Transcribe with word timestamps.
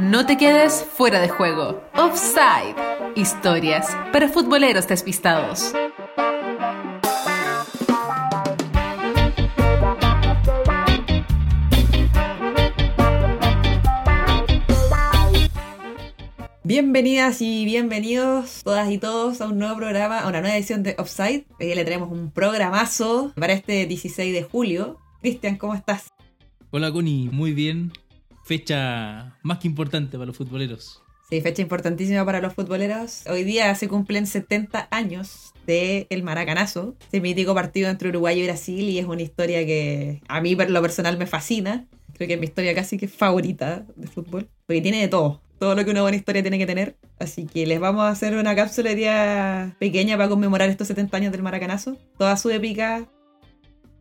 No 0.00 0.26
te 0.26 0.36
quedes 0.36 0.84
fuera 0.84 1.20
de 1.20 1.28
juego. 1.28 1.80
Offside. 1.94 2.74
Historias 3.14 3.96
para 4.12 4.28
futboleros 4.28 4.88
despistados. 4.88 5.72
Bienvenidas 16.64 17.40
y 17.40 17.64
bienvenidos 17.64 18.62
todas 18.64 18.90
y 18.90 18.98
todos 18.98 19.40
a 19.40 19.46
un 19.46 19.60
nuevo 19.60 19.76
programa, 19.76 20.18
a 20.18 20.28
una 20.28 20.40
nueva 20.40 20.56
edición 20.56 20.82
de 20.82 20.96
Offside. 20.98 21.44
Hoy 21.60 21.74
le 21.76 21.84
tenemos 21.84 22.10
un 22.10 22.32
programazo 22.32 23.32
para 23.36 23.52
este 23.52 23.86
16 23.86 24.32
de 24.32 24.42
julio. 24.42 24.98
Cristian, 25.20 25.56
¿cómo 25.56 25.76
estás? 25.76 26.12
Hola 26.72 26.90
Connie, 26.90 27.30
muy 27.30 27.52
bien. 27.52 27.92
Fecha 28.48 29.36
más 29.42 29.58
que 29.58 29.68
importante 29.68 30.16
para 30.16 30.24
los 30.24 30.36
futboleros. 30.38 31.02
Sí, 31.28 31.38
fecha 31.42 31.60
importantísima 31.60 32.24
para 32.24 32.40
los 32.40 32.54
futboleros. 32.54 33.26
Hoy 33.26 33.44
día 33.44 33.74
se 33.74 33.88
cumplen 33.88 34.26
70 34.26 34.88
años 34.90 35.52
del 35.66 36.06
el 36.08 36.22
Maracanazo, 36.22 36.96
ese 37.08 37.20
mítico 37.20 37.54
partido 37.54 37.90
entre 37.90 38.08
Uruguay 38.08 38.40
y 38.40 38.44
Brasil, 38.44 38.88
y 38.88 38.98
es 38.98 39.04
una 39.04 39.20
historia 39.20 39.66
que 39.66 40.22
a 40.28 40.40
mí, 40.40 40.56
por 40.56 40.70
lo 40.70 40.80
personal, 40.80 41.18
me 41.18 41.26
fascina. 41.26 41.84
Creo 42.14 42.26
que 42.26 42.34
es 42.34 42.40
mi 42.40 42.46
historia 42.46 42.74
casi 42.74 42.96
que 42.96 43.06
favorita 43.06 43.84
de 43.96 44.06
fútbol, 44.06 44.48
porque 44.66 44.80
tiene 44.80 45.02
de 45.02 45.08
todo. 45.08 45.42
Todo 45.58 45.74
lo 45.74 45.84
que 45.84 45.90
una 45.90 46.00
buena 46.00 46.16
historia 46.16 46.40
tiene 46.40 46.56
que 46.56 46.64
tener. 46.64 46.96
Así 47.18 47.44
que 47.44 47.66
les 47.66 47.80
vamos 47.80 48.04
a 48.04 48.08
hacer 48.08 48.34
una 48.34 48.56
cápsula 48.56 48.88
de 48.88 48.96
día 48.96 49.76
pequeña 49.78 50.16
para 50.16 50.30
conmemorar 50.30 50.70
estos 50.70 50.88
70 50.88 51.14
años 51.18 51.32
del 51.32 51.42
Maracanazo. 51.42 51.98
Toda 52.16 52.38
su 52.38 52.48
épica, 52.48 53.10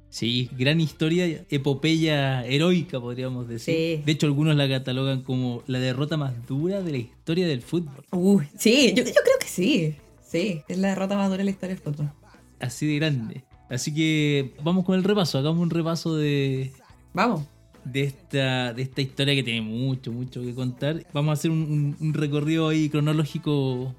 Sí, 0.09 0.49
gran 0.57 0.79
historia, 0.79 1.45
epopeya 1.49 2.45
heroica, 2.45 2.99
podríamos 2.99 3.47
decir. 3.47 3.75
Sí. 3.75 4.03
De 4.05 4.11
hecho, 4.13 4.25
algunos 4.25 4.55
la 4.55 4.67
catalogan 4.67 5.21
como 5.21 5.63
la 5.67 5.79
derrota 5.79 6.17
más 6.17 6.33
dura 6.47 6.81
de 6.81 6.91
la 6.91 6.97
historia 6.97 7.45
del 7.47 7.61
fútbol. 7.61 8.05
Uy, 8.11 8.47
sí, 8.57 8.93
yo, 8.95 9.03
yo 9.03 9.13
creo 9.13 9.37
que 9.39 9.47
sí. 9.47 9.95
Sí, 10.25 10.61
es 10.67 10.77
la 10.77 10.89
derrota 10.89 11.15
más 11.17 11.27
dura 11.27 11.39
de 11.39 11.43
la 11.45 11.51
historia 11.51 11.75
del 11.75 11.83
fútbol. 11.83 12.11
Así 12.59 12.87
de 12.87 12.95
grande. 12.95 13.43
Así 13.69 13.93
que 13.93 14.53
vamos 14.63 14.85
con 14.85 14.95
el 14.95 15.03
repaso, 15.03 15.37
hagamos 15.37 15.61
un 15.61 15.69
repaso 15.69 16.15
de, 16.15 16.71
Vamos. 17.13 17.43
de, 17.83 18.03
esta, 18.03 18.73
de 18.73 18.81
esta 18.81 19.01
historia 19.01 19.35
que 19.35 19.43
tiene 19.43 19.61
mucho, 19.61 20.11
mucho 20.11 20.41
que 20.41 20.55
contar. 20.55 21.05
Vamos 21.13 21.31
a 21.31 21.33
hacer 21.33 21.51
un 21.51 22.13
recorrido 22.13 22.69
ahí 22.69 22.89
cronológico 22.89 23.93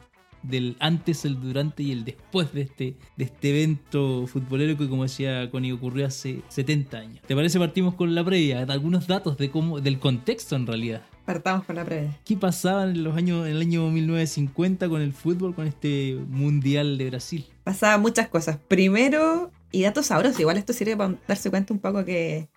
del 0.49 0.77
antes, 0.81 1.25
el 1.25 1.41
durante 1.41 1.83
y 1.83 1.93
el 1.93 2.05
después 2.05 2.53
de 2.53 2.63
este, 2.63 2.97
de 3.17 3.25
este 3.25 3.51
evento 3.51 4.27
futbolero 4.27 4.77
que 4.77 4.89
como 4.89 5.05
decía 5.05 5.51
Connie 5.51 5.73
ocurrió 5.73 6.07
hace 6.07 6.41
70 6.49 6.99
años. 6.99 7.21
¿Te 7.27 7.35
parece 7.35 7.59
partimos 7.59 7.95
con 7.95 8.15
la 8.15 8.25
previa? 8.25 8.61
Algunos 8.69 9.07
datos 9.07 9.37
de 9.37 9.51
cómo, 9.51 9.81
del 9.81 9.99
contexto 9.99 10.57
en 10.57 10.67
realidad. 10.67 11.03
Partamos 11.25 11.67
con 11.67 11.77
la 11.77 11.85
previa. 11.85 12.19
¿Qué 12.25 12.37
pasaba 12.37 12.85
en 12.85 13.05
los 13.05 13.17
años, 13.17 13.47
en 13.47 13.57
el 13.57 13.61
año 13.61 13.91
1950 13.91 14.89
con 14.89 15.03
el 15.03 15.13
fútbol, 15.13 15.55
con 15.55 15.67
este 15.67 16.19
Mundial 16.29 16.97
de 16.97 17.11
Brasil? 17.11 17.47
Pasaban 17.65 18.01
muchas 18.01 18.29
cosas. 18.29 18.59
Primero, 18.67 19.51
y 19.71 19.83
datos 19.83 20.07
sabrosos, 20.07 20.41
igual 20.41 20.57
esto 20.57 20.73
sirve 20.73 20.97
para 20.97 21.15
darse 21.29 21.51
cuenta 21.51 21.75
un 21.75 21.81
poco 21.81 22.05
que 22.05 22.49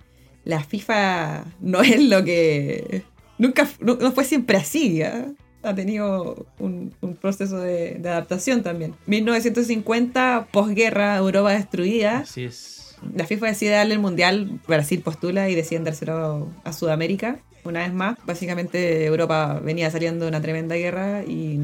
la 0.43 0.63
FIFA 0.63 1.45
no 1.59 1.81
es 1.81 2.01
lo 2.01 2.23
que... 2.23 3.03
Nunca 3.37 3.67
no, 3.79 3.97
fue 4.11 4.23
siempre 4.23 4.57
así, 4.57 4.97
¿ya? 4.97 5.33
Ha 5.63 5.75
tenido 5.75 6.45
un, 6.59 6.93
un 7.01 7.15
proceso 7.15 7.59
de, 7.59 7.95
de 7.95 8.09
adaptación 8.09 8.63
también. 8.63 8.95
1950, 9.05 10.47
posguerra, 10.51 11.17
Europa 11.17 11.51
destruida. 11.51 12.19
Así 12.19 12.45
es. 12.45 12.95
La 13.15 13.25
FIFA 13.25 13.47
decide 13.47 13.71
darle 13.71 13.93
el 13.93 13.99
mundial, 13.99 14.59
Brasil 14.67 15.01
postula 15.01 15.49
y 15.49 15.55
deciden 15.55 15.83
dárselo 15.83 16.49
a 16.63 16.73
Sudamérica. 16.73 17.39
Una 17.63 17.81
vez 17.81 17.93
más, 17.93 18.17
básicamente 18.25 19.05
Europa 19.05 19.59
venía 19.63 19.89
saliendo 19.91 20.25
de 20.25 20.29
una 20.29 20.41
tremenda 20.41 20.75
guerra 20.75 21.23
y 21.23 21.59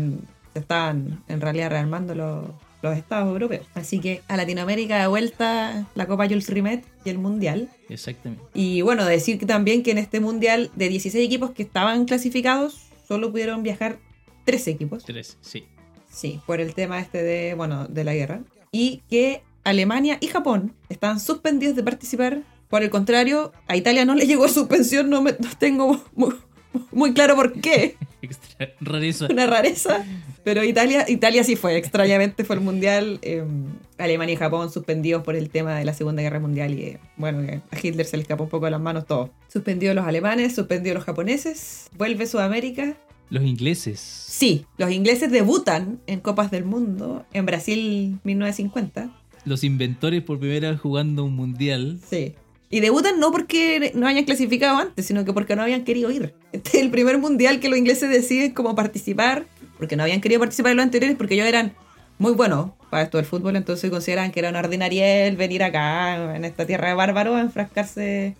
se 0.54 0.60
estaban 0.60 1.24
en 1.28 1.42
realidad 1.42 1.70
rearmando 1.70 2.16
los, 2.16 2.46
los 2.82 2.98
estados 2.98 3.30
europeos. 3.30 3.66
Así 3.76 4.00
que 4.00 4.22
a 4.28 4.38
Latinoamérica 4.38 5.00
de 5.00 5.08
vuelta 5.08 5.88
la 5.96 6.08
Copa 6.08 6.26
Jules 6.26 6.50
Rimet 6.50 6.84
y 7.06 7.10
el 7.10 7.18
mundial. 7.18 7.70
Exactamente. 7.90 8.44
Y 8.54 8.82
bueno, 8.82 9.06
decir 9.06 9.46
también 9.46 9.84
que 9.84 9.92
en 9.92 9.98
este 9.98 10.20
mundial 10.20 10.72
de 10.76 10.90
16 10.90 11.24
equipos 11.26 11.52
que 11.52 11.64
estaban 11.64 12.06
clasificados, 12.06 12.87
solo 13.08 13.32
pudieron 13.32 13.64
viajar 13.64 14.00
13 14.46 14.72
equipos. 14.72 15.06
Tres, 15.06 15.38
sí. 15.42 15.66
Sí, 16.10 16.42
por 16.46 16.62
el 16.62 16.74
tema 16.74 17.00
este 17.00 17.24
de, 17.24 17.54
bueno, 17.54 17.88
de 17.88 18.04
la 18.04 18.14
guerra. 18.14 18.42
Y 18.72 19.04
que 19.10 19.44
Alemania 19.64 20.18
y 20.22 20.28
Japón 20.28 20.74
están 20.90 21.20
suspendidos 21.20 21.76
de 21.76 21.84
participar. 21.84 22.44
Por 22.70 22.84
el 22.84 22.90
contrario, 22.90 23.54
a 23.68 23.76
Italia 23.78 24.06
no 24.06 24.16
le 24.16 24.26
llegó 24.26 24.48
suspensión, 24.50 25.10
no, 25.10 25.22
me, 25.22 25.32
no 25.34 25.50
tengo 25.58 26.02
muy, 26.16 26.36
muy 26.92 27.14
claro 27.14 27.36
por 27.36 27.54
qué. 27.54 27.96
Extra, 28.22 28.70
rareza. 28.82 29.28
Una 29.30 29.46
rareza. 29.48 30.06
Pero 30.44 30.64
Italia, 30.64 31.06
Italia 31.08 31.44
sí 31.44 31.56
fue, 31.56 31.76
extrañamente 31.78 32.44
fue 32.44 32.56
el 32.56 32.62
mundial. 32.62 33.20
eh, 33.22 33.44
Alemania 33.98 34.34
y 34.34 34.38
Japón 34.38 34.72
suspendidos 34.72 35.24
por 35.24 35.36
el 35.36 35.50
tema 35.50 35.76
de 35.78 35.84
la 35.86 35.94
Segunda 35.94 36.22
Guerra 36.22 36.40
Mundial. 36.40 36.74
Y 36.78 36.84
eh, 36.84 37.00
bueno, 37.18 37.46
que 37.46 37.62
a 37.76 37.80
Hitler 37.82 38.06
se 38.06 38.16
le 38.18 38.22
escapó 38.24 38.44
un 38.44 38.50
poco 38.50 38.66
de 38.66 38.72
las 38.72 38.82
manos 38.82 39.06
todo. 39.06 39.32
Suspendidos 39.52 39.96
los 39.96 40.06
alemanes, 40.06 40.56
suspendidos 40.56 40.96
los 40.96 41.04
japoneses. 41.04 41.90
Vuelve 41.98 42.26
Sudamérica, 42.28 42.96
Los 43.30 43.44
ingleses. 43.44 44.00
Sí, 44.00 44.66
los 44.78 44.92
ingleses 44.92 45.32
debutan 45.32 46.00
en 46.08 46.20
Copas 46.22 46.50
del 46.52 46.64
Mundo 46.64 47.26
en 47.34 47.46
Brasil 47.46 48.20
1950. 48.24 49.10
Los 49.46 49.64
inventores 49.64 50.22
por 50.24 50.40
primera 50.40 50.72
vez 50.72 50.80
jugando 50.80 51.24
un 51.26 51.36
mundial. 51.36 52.00
Sí. 52.10 52.36
Y 52.70 52.82
debutan 52.82 53.20
no 53.20 53.32
porque 53.32 53.92
no 53.96 54.08
hayan 54.08 54.26
clasificado 54.26 54.78
antes, 54.78 55.06
sino 55.06 55.24
que 55.24 55.34
porque 55.34 55.56
no 55.56 55.62
habían 55.62 55.84
querido 55.84 56.12
ir. 56.12 56.34
Este 56.52 56.78
es 56.78 56.84
el 56.84 56.92
primer 56.92 57.18
mundial 57.18 57.60
que 57.60 57.70
los 57.70 57.78
ingleses 57.78 58.10
deciden 58.10 58.52
como 58.52 58.76
participar, 58.76 59.46
porque 59.78 59.96
no 59.96 60.04
habían 60.04 60.22
querido 60.22 60.40
participar 60.40 60.72
en 60.72 60.78
los 60.78 60.84
anteriores, 60.84 61.18
porque 61.18 61.36
ellos 61.36 61.48
eran 61.48 61.74
muy 62.20 62.34
buenos 62.34 62.72
para 62.90 63.04
esto 63.04 63.18
del 63.18 63.26
fútbol, 63.26 63.56
entonces 63.56 63.90
consideran 63.90 64.32
que 64.32 64.40
era 64.40 64.50
una 64.50 64.60
ordinariel 64.60 65.36
venir 65.38 65.64
acá, 65.64 66.36
en 66.36 66.46
esta 66.46 66.66
tierra 66.66 66.90
de 66.90 66.96
bárbaros, 66.96 67.36
a 67.36 67.42
enfrascarse 67.42 68.36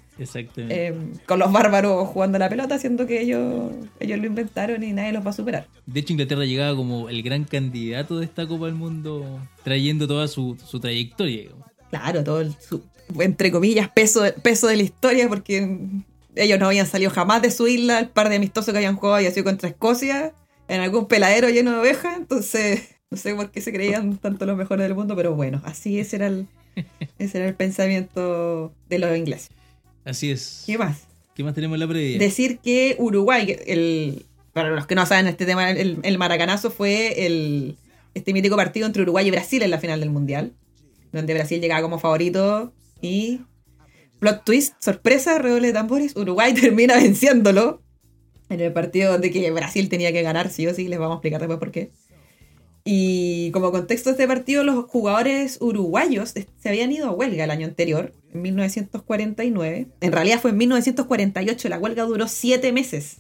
eh, 0.58 0.96
con 1.26 1.38
los 1.40 1.52
bárbaros 1.52 2.08
jugando 2.08 2.40
la 2.40 2.50
pelota, 2.50 2.80
siendo 2.80 3.06
que 3.06 3.22
ellos, 3.22 3.72
ellos 4.00 4.20
lo 4.20 4.26
inventaron 4.26 4.84
y 4.84 4.94
nadie 4.94 5.12
los 5.12 5.26
va 5.26 5.30
a 5.30 5.34
superar. 5.34 5.68
De 5.86 6.00
hecho, 6.00 6.14
Inglaterra 6.14 6.46
llegaba 6.46 6.76
como 6.76 7.10
el 7.10 7.22
gran 7.22 7.44
candidato 7.44 8.20
de 8.20 8.26
esta 8.26 8.48
Copa 8.48 8.66
del 8.66 8.76
Mundo, 8.76 9.40
trayendo 9.64 10.08
toda 10.08 10.28
su, 10.28 10.58
su 10.66 10.80
trayectoria. 10.80 11.44
digamos. 11.44 11.66
Claro, 11.90 12.24
todo 12.24 12.42
el, 12.42 12.56
su, 12.60 12.84
entre 13.20 13.52
comillas, 13.52 13.90
peso, 13.90 14.24
peso 14.42 14.68
de 14.68 14.78
la 14.78 14.84
historia, 14.84 15.28
porque 15.30 15.78
ellos 16.36 16.60
no 16.60 16.68
habían 16.68 16.88
salido 16.88 17.12
jamás 17.12 17.42
de 17.42 17.52
su 17.52 17.68
isla, 17.68 18.00
el 18.00 18.10
par 18.10 18.30
de 18.30 18.36
amistosos 18.36 18.72
que 18.72 18.78
habían 18.78 18.96
jugado 18.96 19.16
había 19.16 19.32
sido 19.32 19.44
contra 19.44 19.70
Escocia, 19.70 20.34
en 20.68 20.82
algún 20.82 21.08
peladero 21.08 21.50
lleno 21.50 21.72
de 21.72 21.80
ovejas, 21.80 22.18
entonces 22.18 22.90
no 23.10 23.18
sé 23.18 23.34
por 23.36 23.52
qué 23.52 23.62
se 23.62 23.72
creían 23.72 24.18
tanto 24.18 24.46
los 24.46 24.58
mejores 24.58 24.84
del 24.84 24.96
mundo, 24.96 25.16
pero 25.16 25.34
bueno, 25.36 25.62
así 25.66 26.00
ese 26.00 26.18
era 26.18 26.28
el, 26.28 26.48
ese 27.20 27.38
era 27.38 27.48
el 27.48 27.56
pensamiento 27.56 28.74
de 28.90 29.00
los 29.00 29.18
ingleses. 29.18 29.50
Así 30.06 30.32
es. 30.32 30.64
¿Qué 30.66 30.78
más? 30.78 31.04
¿Qué 31.36 31.44
más 31.44 31.54
tenemos 31.54 31.76
en 31.76 31.80
la 31.82 31.88
previa? 31.88 32.18
Decir 32.18 32.60
que 32.60 32.96
Uruguay, 33.00 33.58
el, 33.68 34.26
para 34.54 34.70
los 34.70 34.88
que 34.88 34.96
no 34.96 35.06
saben 35.06 35.28
este 35.28 35.46
tema, 35.46 35.70
el, 35.72 36.00
el 36.02 36.18
maracanazo 36.18 36.72
fue 36.72 37.26
el, 37.26 37.78
este 38.14 38.34
mítico 38.34 38.56
partido 38.56 38.88
entre 38.88 39.04
Uruguay 39.04 39.28
y 39.28 39.32
Brasil 39.32 39.62
en 39.62 39.72
la 39.72 39.80
final 39.80 40.00
del 40.00 40.10
Mundial, 40.10 40.54
donde 41.12 41.34
Brasil 41.34 41.62
llegaba 41.62 41.82
como 41.82 42.00
favorito 42.00 42.74
plot 44.20 44.44
twist, 44.46 44.74
sorpresa, 44.80 45.38
redoble 45.38 45.68
de 45.68 45.74
tambores, 45.74 46.16
Uruguay 46.16 46.54
termina 46.60 46.96
venciéndolo 46.96 47.82
en 48.50 48.60
el 48.62 48.74
partido 48.74 49.12
donde 49.12 49.32
que 49.32 49.52
Brasil 49.52 49.90
tenía 49.90 50.12
que 50.12 50.22
ganar, 50.22 50.50
sí 50.50 50.68
o 50.68 50.74
sí, 50.74 50.88
les 50.88 51.00
vamos 51.00 51.16
a 51.16 51.18
explicar 51.18 51.42
después 51.42 51.60
por 51.60 51.72
qué. 51.72 51.92
Y 52.90 53.52
como 53.52 53.72
contexto 53.72 54.10
de 54.10 54.14
este 54.14 54.28
partido, 54.28 54.64
los 54.64 54.86
jugadores 54.86 55.58
uruguayos 55.60 56.30
se 56.30 56.70
habían 56.70 56.92
ido 56.94 57.08
a 57.08 57.12
huelga 57.12 57.44
el 57.44 57.52
año 57.52 57.68
anterior, 57.68 58.14
en 58.34 58.42
1949. 58.42 59.88
En 60.00 60.12
realidad 60.14 60.40
fue 60.40 60.52
en 60.52 60.58
1948, 60.58 61.68
la 61.68 61.80
huelga 61.80 62.04
duró 62.04 62.30
siete 62.30 62.72
meses. 62.72 63.18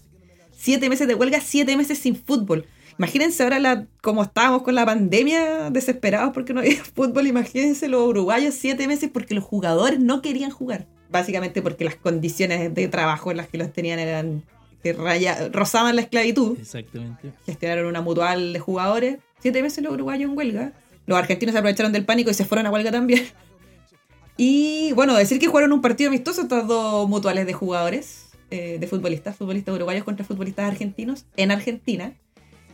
Siete 0.55 0.90
meses 0.90 1.09
de 1.09 1.16
huelga, 1.16 1.41
siete 1.41 1.75
meses 1.75 1.97
sin 1.97 2.16
fútbol. 2.16 2.66
Imagínense 2.97 3.44
ahora 3.44 3.59
la, 3.59 3.85
cómo 4.02 4.23
estábamos 4.23 4.64
con 4.64 4.73
la 4.76 4.85
pandemia, 4.85 5.70
desesperados 5.70 6.32
porque 6.34 6.53
no 6.53 6.61
había 6.61 6.84
fútbol. 6.96 7.28
Imagínense 7.28 7.88
los 7.88 8.08
uruguayos 8.08 8.55
siete 8.55 8.88
meses 8.88 9.09
porque 9.11 9.35
los 9.35 9.44
jugadores 9.44 9.99
no 9.99 10.22
querían 10.22 10.52
jugar. 10.52 10.88
Básicamente 11.09 11.61
porque 11.61 11.85
las 11.85 11.96
condiciones 11.96 12.73
de 12.73 12.88
trabajo 12.88 13.32
en 13.32 13.38
las 13.38 13.47
que 13.47 13.58
los 13.58 13.72
tenían 13.72 13.99
eran 13.99 14.44
que 14.84 14.94
raya, 14.94 15.49
rozaban 15.52 15.96
la 15.96 16.02
esclavitud 16.02 16.58
Exactamente. 16.59 17.32
gestionaron 17.46 17.85
una 17.85 18.02
mutual 18.02 18.53
de 18.53 18.59
jugadores. 18.59 19.17
Siete 19.40 19.61
meses 19.61 19.84
los 19.84 19.93
uruguayos 19.93 20.29
en 20.29 20.38
huelga. 20.38 20.73
Los 21.05 21.17
argentinos 21.17 21.53
se 21.53 21.59
aprovecharon 21.59 21.93
del 21.93 22.03
pánico 22.03 22.29
y 22.29 22.34
se 22.34 22.46
fueron 22.46 22.66
a 22.66 22.72
huelga 22.72 22.91
también. 22.91 23.26
Y 24.40 24.91
bueno, 24.93 25.16
decir 25.16 25.40
que 25.40 25.47
jugaron 25.47 25.73
un 25.73 25.82
partido 25.82 26.09
amistoso 26.09 26.43
estas 26.43 26.67
dos 26.67 27.09
mutuales 27.09 27.47
de 27.47 27.53
jugadores, 27.53 28.28
eh, 28.52 28.78
de 28.79 28.85
futbolistas, 28.85 29.35
futbolistas 29.35 29.73
uruguayos 29.73 30.03
contra 30.03 30.23
futbolistas 30.23 30.67
argentinos 30.70 31.26
en 31.38 31.50
Argentina. 31.50 32.14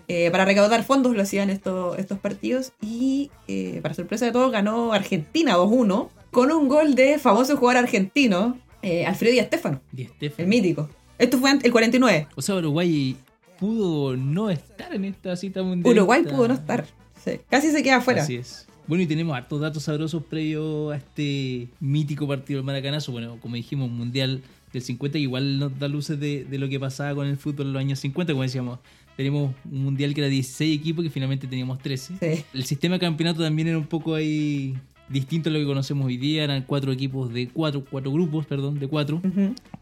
Eh, 0.08 0.30
para 0.32 0.46
recaudar 0.46 0.84
fondos 0.84 1.16
lo 1.16 1.22
hacían 1.22 1.50
estos, 1.50 1.98
estos 1.98 2.20
partidos 2.20 2.74
y 2.82 3.32
eh, 3.48 3.80
para 3.82 3.94
sorpresa 3.94 4.26
de 4.26 4.32
todos 4.32 4.52
ganó 4.52 4.94
Argentina 4.94 5.56
2-1 5.56 6.10
con 6.32 6.52
un 6.52 6.68
gol 6.68 6.96
de 6.96 7.20
famoso 7.20 7.56
jugador 7.56 7.84
argentino, 7.84 8.58
eh, 8.82 9.06
Alfredo 9.06 9.34
Di 9.34 9.40
Stéfano, 9.42 9.82
Di 9.92 10.10
el 10.38 10.48
mítico. 10.48 10.90
Esto 11.18 11.38
fue 11.38 11.52
el 11.62 11.72
49. 11.72 12.28
O 12.36 12.42
sea, 12.42 12.56
Uruguay 12.56 13.16
pudo 13.60 14.18
no 14.18 14.50
estar 14.50 14.94
en 14.94 15.06
esta 15.06 15.36
cita 15.38 15.64
mundial. 15.64 15.96
Uruguay 15.96 16.24
pudo 16.24 16.48
no 16.48 16.54
estar. 16.56 16.86
Sí. 17.24 17.40
Casi 17.50 17.72
se 17.72 17.84
queda 17.84 17.98
afuera. 17.98 18.24
Así 18.24 18.36
es. 18.36 18.68
Bueno, 18.88 19.04
y 19.04 19.08
tenemos 19.08 19.38
hartos 19.38 19.62
datos 19.62 19.84
sabrosos 19.84 20.24
previos 20.24 20.92
a 20.92 20.98
este 20.98 21.70
mítico 21.80 22.28
partido 22.28 22.58
del 22.58 22.66
Maracanazo. 22.66 23.14
Bueno, 23.14 23.38
como 23.40 23.56
dijimos, 23.56 23.90
Mundial 23.90 24.42
del 24.74 24.82
50, 24.82 25.14
que 25.14 25.22
igual 25.22 25.60
nos 25.60 25.80
da 25.80 25.88
luces 25.88 26.20
de, 26.20 26.44
de 26.44 26.58
lo 26.58 26.68
que 26.68 26.80
pasaba 26.80 27.16
con 27.16 27.28
el 27.28 27.38
fútbol 27.38 27.68
en 27.68 27.74
los 27.74 27.80
años 27.80 28.00
50, 28.00 28.34
como 28.34 28.44
decíamos. 28.44 28.80
Tenemos 29.16 29.54
un 29.70 29.84
Mundial 29.84 30.14
que 30.14 30.22
era 30.22 30.30
16 30.30 30.80
equipos, 30.80 31.04
que 31.04 31.10
finalmente 31.10 31.48
teníamos 31.48 31.80
13. 31.80 32.16
Sí. 32.20 32.46
El 32.54 32.64
sistema 32.66 32.96
de 32.96 33.00
campeonato 33.00 33.42
también 33.42 33.68
era 33.68 33.78
un 33.78 33.86
poco 33.86 34.16
ahí 34.16 34.76
distinto 35.10 35.50
a 35.50 35.54
lo 35.54 35.60
que 35.60 35.66
conocemos 35.66 36.06
hoy 36.06 36.18
día. 36.18 36.44
Eran 36.44 36.64
cuatro 36.64 36.92
equipos 36.92 37.32
de 37.32 37.48
cuatro, 37.50 37.84
cuatro 37.90 38.12
grupos, 38.12 38.46
perdón, 38.46 38.80
de 38.80 38.88
cuatro. 38.88 39.22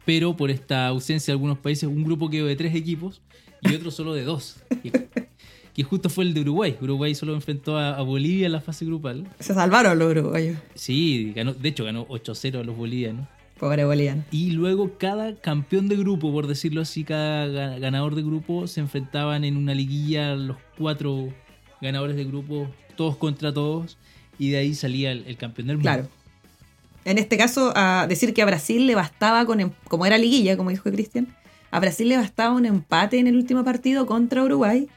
Pero 0.06 0.36
por 0.36 0.51
esta 0.51 0.88
ausencia 0.88 1.31
de 1.31 1.36
algunos 1.36 1.57
países, 1.57 1.83
un 1.83 2.04
grupo 2.04 2.30
quedó 2.30 2.45
de 2.45 2.56
tres 2.56 2.75
equipos 2.75 3.22
y 3.62 3.74
otro 3.74 3.92
solo 3.92 4.13
de 4.13 4.24
dos. 4.24 4.57
Que, 4.83 4.92
que 5.74 5.84
justo 5.84 6.10
fue 6.10 6.25
el 6.25 6.34
de 6.34 6.42
Uruguay. 6.42 6.75
Uruguay 6.81 7.16
solo 7.16 7.34
enfrentó 7.34 7.77
a, 7.77 7.95
a 7.95 8.01
Bolivia 8.01 8.48
en 8.48 8.51
la 8.51 8.62
fase 8.62 8.86
grupal. 8.86 9.27
Se 9.39 9.54
salvaron 9.54 9.98
los 9.98 10.12
uruguayos. 10.12 10.57
Sí, 10.75 11.31
ganó, 11.36 11.54
de 11.54 11.69
hecho 11.69 11.86
ganó 11.86 12.07
8-0 12.07 12.60
a 12.60 12.63
los 12.63 12.75
bolivianos. 12.75 13.27
Pobre. 13.62 13.86
Y 14.31 14.52
luego 14.52 14.98
cada 14.98 15.36
campeón 15.36 15.88
de 15.88 15.96
grupo, 15.96 16.31
por 16.31 16.48
decirlo 16.48 16.81
así, 16.81 17.04
cada 17.04 17.46
ga- 17.46 17.80
ganador 17.80 18.16
de 18.16 18.24
grupo 18.24 18.66
se 18.68 18.80
enfrentaban 18.80 19.44
en 19.44 19.56
una 19.56 19.75
liguilla 19.75 20.34
los 20.34 20.58
cuatro 20.80 21.30
ganadores 21.80 22.16
de 22.16 22.24
grupo, 22.25 22.68
todos 22.96 23.18
contra 23.18 23.54
todos, 23.54 24.00
y 24.40 24.50
de 24.50 24.58
ahí 24.58 24.74
salía 24.74 25.12
el, 25.12 25.25
el 25.28 25.38
campeón 25.38 25.68
del 25.68 25.78
mundo. 25.78 25.90
Claro. 25.92 26.08
En 27.06 27.19
este 27.19 27.38
caso, 27.38 27.72
a 27.75 28.08
decir 28.10 28.34
que 28.34 28.42
a 28.42 28.46
Brasil 28.46 28.88
le 28.88 28.96
bastaba, 28.96 29.46
con 29.46 29.60
em- 29.60 29.72
como 29.88 30.08
era 30.08 30.18
liguilla, 30.18 30.58
como 30.58 30.72
dijo 30.72 30.90
Cristian, 30.92 31.28
a 31.69 31.80
Brasil 31.80 32.10
le 32.10 32.18
bastaba 32.18 32.56
un 32.56 32.66
empate 32.66 33.19
en 33.19 33.28
el 33.28 33.36
último 33.36 33.63
partido 33.63 34.08
contra 34.08 34.44
Uruguay 34.44 34.88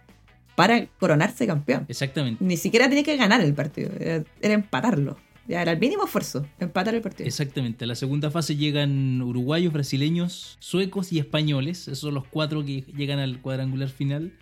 para 0.54 0.86
coronarse 0.98 1.46
campeón. 1.46 1.84
Exactamente. 1.88 2.42
Ni 2.42 2.56
siquiera 2.56 2.88
tenía 2.88 3.04
que 3.04 3.16
ganar 3.18 3.42
el 3.42 3.52
partido, 3.52 3.90
era, 4.00 4.24
era 4.40 4.54
empatarlo. 4.54 5.18
Ya 5.46 5.60
era 5.60 5.72
el 5.72 5.78
mínimo 5.78 6.04
esfuerzo, 6.04 6.46
empatar 6.58 6.94
el 6.94 7.02
partido. 7.02 7.26
Exactamente. 7.26 7.84
A 7.84 7.86
la 7.88 7.94
segunda 7.94 8.30
fase 8.30 8.56
llegan 8.56 9.20
uruguayos, 9.20 9.72
brasileños, 9.72 10.56
suecos 10.58 11.12
y 11.12 11.18
españoles. 11.18 11.82
Esos 11.88 11.98
son 11.98 12.14
los 12.14 12.24
cuatro 12.26 12.64
que 12.64 12.82
llegan 12.96 13.18
al 13.18 13.40
cuadrangular 13.40 13.88
final. 13.90 14.32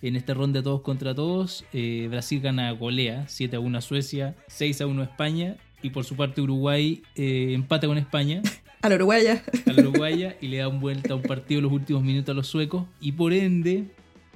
En 0.00 0.16
esta 0.16 0.32
ronda 0.32 0.62
todos 0.62 0.80
contra 0.82 1.14
todos. 1.14 1.64
Eh, 1.72 2.06
Brasil 2.08 2.40
gana 2.40 2.70
golea, 2.70 3.26
7 3.28 3.56
a 3.56 3.60
1 3.60 3.78
a 3.78 3.80
Suecia, 3.80 4.36
6 4.46 4.80
a 4.80 4.86
1 4.86 5.02
a 5.02 5.04
España. 5.04 5.56
Y 5.82 5.90
por 5.90 6.04
su 6.04 6.16
parte 6.16 6.40
Uruguay 6.40 7.02
eh, 7.14 7.52
empata 7.52 7.86
con 7.86 7.98
España, 7.98 8.42
A 8.80 8.88
la 8.88 8.94
uruguaya. 8.94 9.42
a 9.66 9.72
la 9.72 9.82
uruguaya, 9.82 10.36
y 10.40 10.46
le 10.46 10.58
dan 10.58 10.78
vuelta 10.80 11.12
a 11.12 11.16
un 11.16 11.22
partido 11.22 11.58
en 11.58 11.64
los 11.64 11.72
últimos 11.72 12.02
minutos 12.04 12.32
a 12.32 12.34
los 12.34 12.46
suecos. 12.46 12.84
Y 13.00 13.12
por 13.12 13.32
ende 13.32 13.84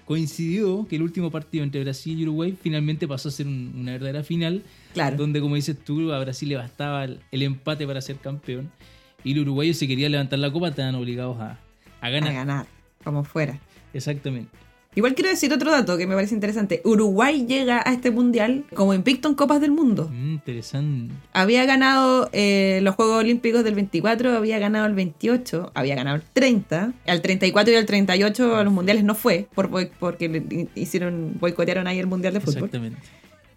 coincidió 0.04 0.86
que 0.88 0.96
el 0.96 1.02
último 1.02 1.30
partido 1.30 1.64
entre 1.64 1.82
Brasil 1.82 2.18
y 2.18 2.22
Uruguay 2.24 2.56
finalmente 2.60 3.06
pasó 3.08 3.28
a 3.28 3.32
ser 3.32 3.46
un- 3.46 3.72
una 3.76 3.92
verdadera 3.92 4.22
final 4.22 4.62
Claro. 4.94 5.16
donde 5.16 5.40
como 5.40 5.54
dices 5.54 5.76
tú, 5.84 6.12
a 6.12 6.18
Brasil 6.20 6.48
le 6.48 6.56
bastaba 6.56 7.04
el, 7.04 7.20
el 7.30 7.42
empate 7.42 7.86
para 7.86 8.00
ser 8.02 8.16
campeón. 8.16 8.70
Y 9.24 9.34
los 9.34 9.42
uruguayos 9.42 9.76
si 9.76 9.86
querían 9.86 10.12
levantar 10.12 10.38
la 10.38 10.50
copa 10.52 10.68
estaban 10.68 10.94
obligados 10.96 11.38
a, 11.40 11.50
a 11.52 11.58
A 12.06 12.10
ganar. 12.10 12.32
ganar, 12.34 12.66
como 13.04 13.22
fuera. 13.24 13.58
Exactamente. 13.94 14.50
Igual 14.94 15.14
quiero 15.14 15.30
decir 15.30 15.52
otro 15.52 15.70
dato 15.70 15.96
que 15.96 16.06
me 16.06 16.14
parece 16.14 16.34
interesante. 16.34 16.82
Uruguay 16.84 17.46
llega 17.46 17.82
a 17.84 17.92
este 17.94 18.10
mundial 18.10 18.64
como 18.74 18.92
invicto 18.92 19.28
en 19.28 19.34
Copas 19.34 19.60
del 19.60 19.70
Mundo. 19.70 20.10
Mm, 20.12 20.32
interesante. 20.32 21.14
Había 21.32 21.64
ganado 21.64 22.28
eh, 22.32 22.80
los 22.82 22.94
Juegos 22.94 23.20
Olímpicos 23.20 23.64
del 23.64 23.74
24, 23.74 24.36
había 24.36 24.58
ganado 24.58 24.86
el 24.86 24.94
28, 24.94 25.72
había 25.74 25.94
ganado 25.94 26.16
el 26.16 26.22
30. 26.22 26.92
Al 27.06 27.22
34 27.22 27.72
y 27.72 27.76
al 27.76 27.86
38 27.86 28.56
a 28.56 28.64
los 28.64 28.72
mundiales 28.72 29.02
no 29.04 29.14
fue, 29.14 29.46
por, 29.54 29.70
porque 29.98 30.68
hicieron, 30.74 31.36
boicotearon 31.40 31.86
ahí 31.86 31.98
el 31.98 32.06
mundial 32.06 32.34
de 32.34 32.40
fútbol. 32.40 32.64
Exactamente. 32.64 32.98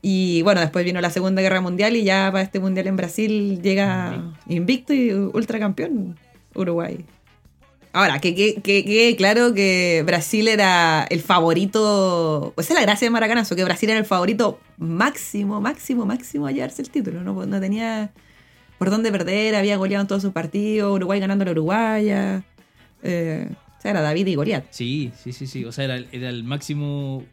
Y 0.02 0.44
bueno, 0.44 0.62
después 0.62 0.86
vino 0.86 1.02
la 1.02 1.10
Segunda 1.10 1.42
Guerra 1.42 1.62
Mundial 1.62 1.96
y 1.96 2.04
ya 2.04 2.30
para 2.32 2.44
este 2.44 2.60
mundial 2.60 2.88
en 2.88 2.96
Brasil 2.96 3.60
llega 3.62 4.36
invicto 4.48 4.94
y 4.94 5.12
ultracampeón 5.12 6.16
Uruguay. 6.54 7.04
Ahora, 7.96 8.20
que 8.20 8.36
que- 8.36 8.62
que 8.62 9.16
claro 9.18 9.54
que 9.54 10.04
Brasil 10.06 10.48
era 10.50 11.06
el 11.10 11.22
favorito. 11.22 12.52
Pues 12.56 12.70
es 12.70 12.76
la 12.76 12.82
gracia 12.82 13.06
de 13.06 13.10
Maracanazo, 13.10 13.56
que 13.56 13.64
Brasil 13.64 13.90
era 13.90 14.00
el 14.00 14.06
favorito 14.06 14.60
máximo, 14.78 15.62
máximo, 15.62 16.06
máximo 16.06 16.46
a 16.46 16.52
llevarse 16.52 16.82
el 16.82 16.90
título. 16.90 17.22
No, 17.24 17.46
no 17.46 17.60
tenía 17.62 18.12
por 18.78 18.90
dónde 18.90 19.12
perder, 19.14 19.56
había 19.56 19.78
goleado 19.78 20.02
en 20.02 20.08
todos 20.10 20.22
sus 20.22 20.34
partidos, 20.34 20.94
Uruguay 20.94 21.22
ganando 21.22 21.44
a 21.44 21.46
la 21.46 21.52
Uruguaya. 21.52 22.44
Eh, 23.02 23.48
o 23.78 23.82
sea, 23.82 23.92
era 23.92 24.02
David 24.02 24.28
y 24.28 24.36
Goliat. 24.36 24.66
Sí, 24.72 25.12
sí, 25.24 25.32
sí, 25.32 25.48
sí. 25.48 25.64
O 25.64 25.72
sea, 25.72 25.86
era, 25.86 25.98
era 26.12 26.28
el 26.30 26.44
máximo, 26.44 27.24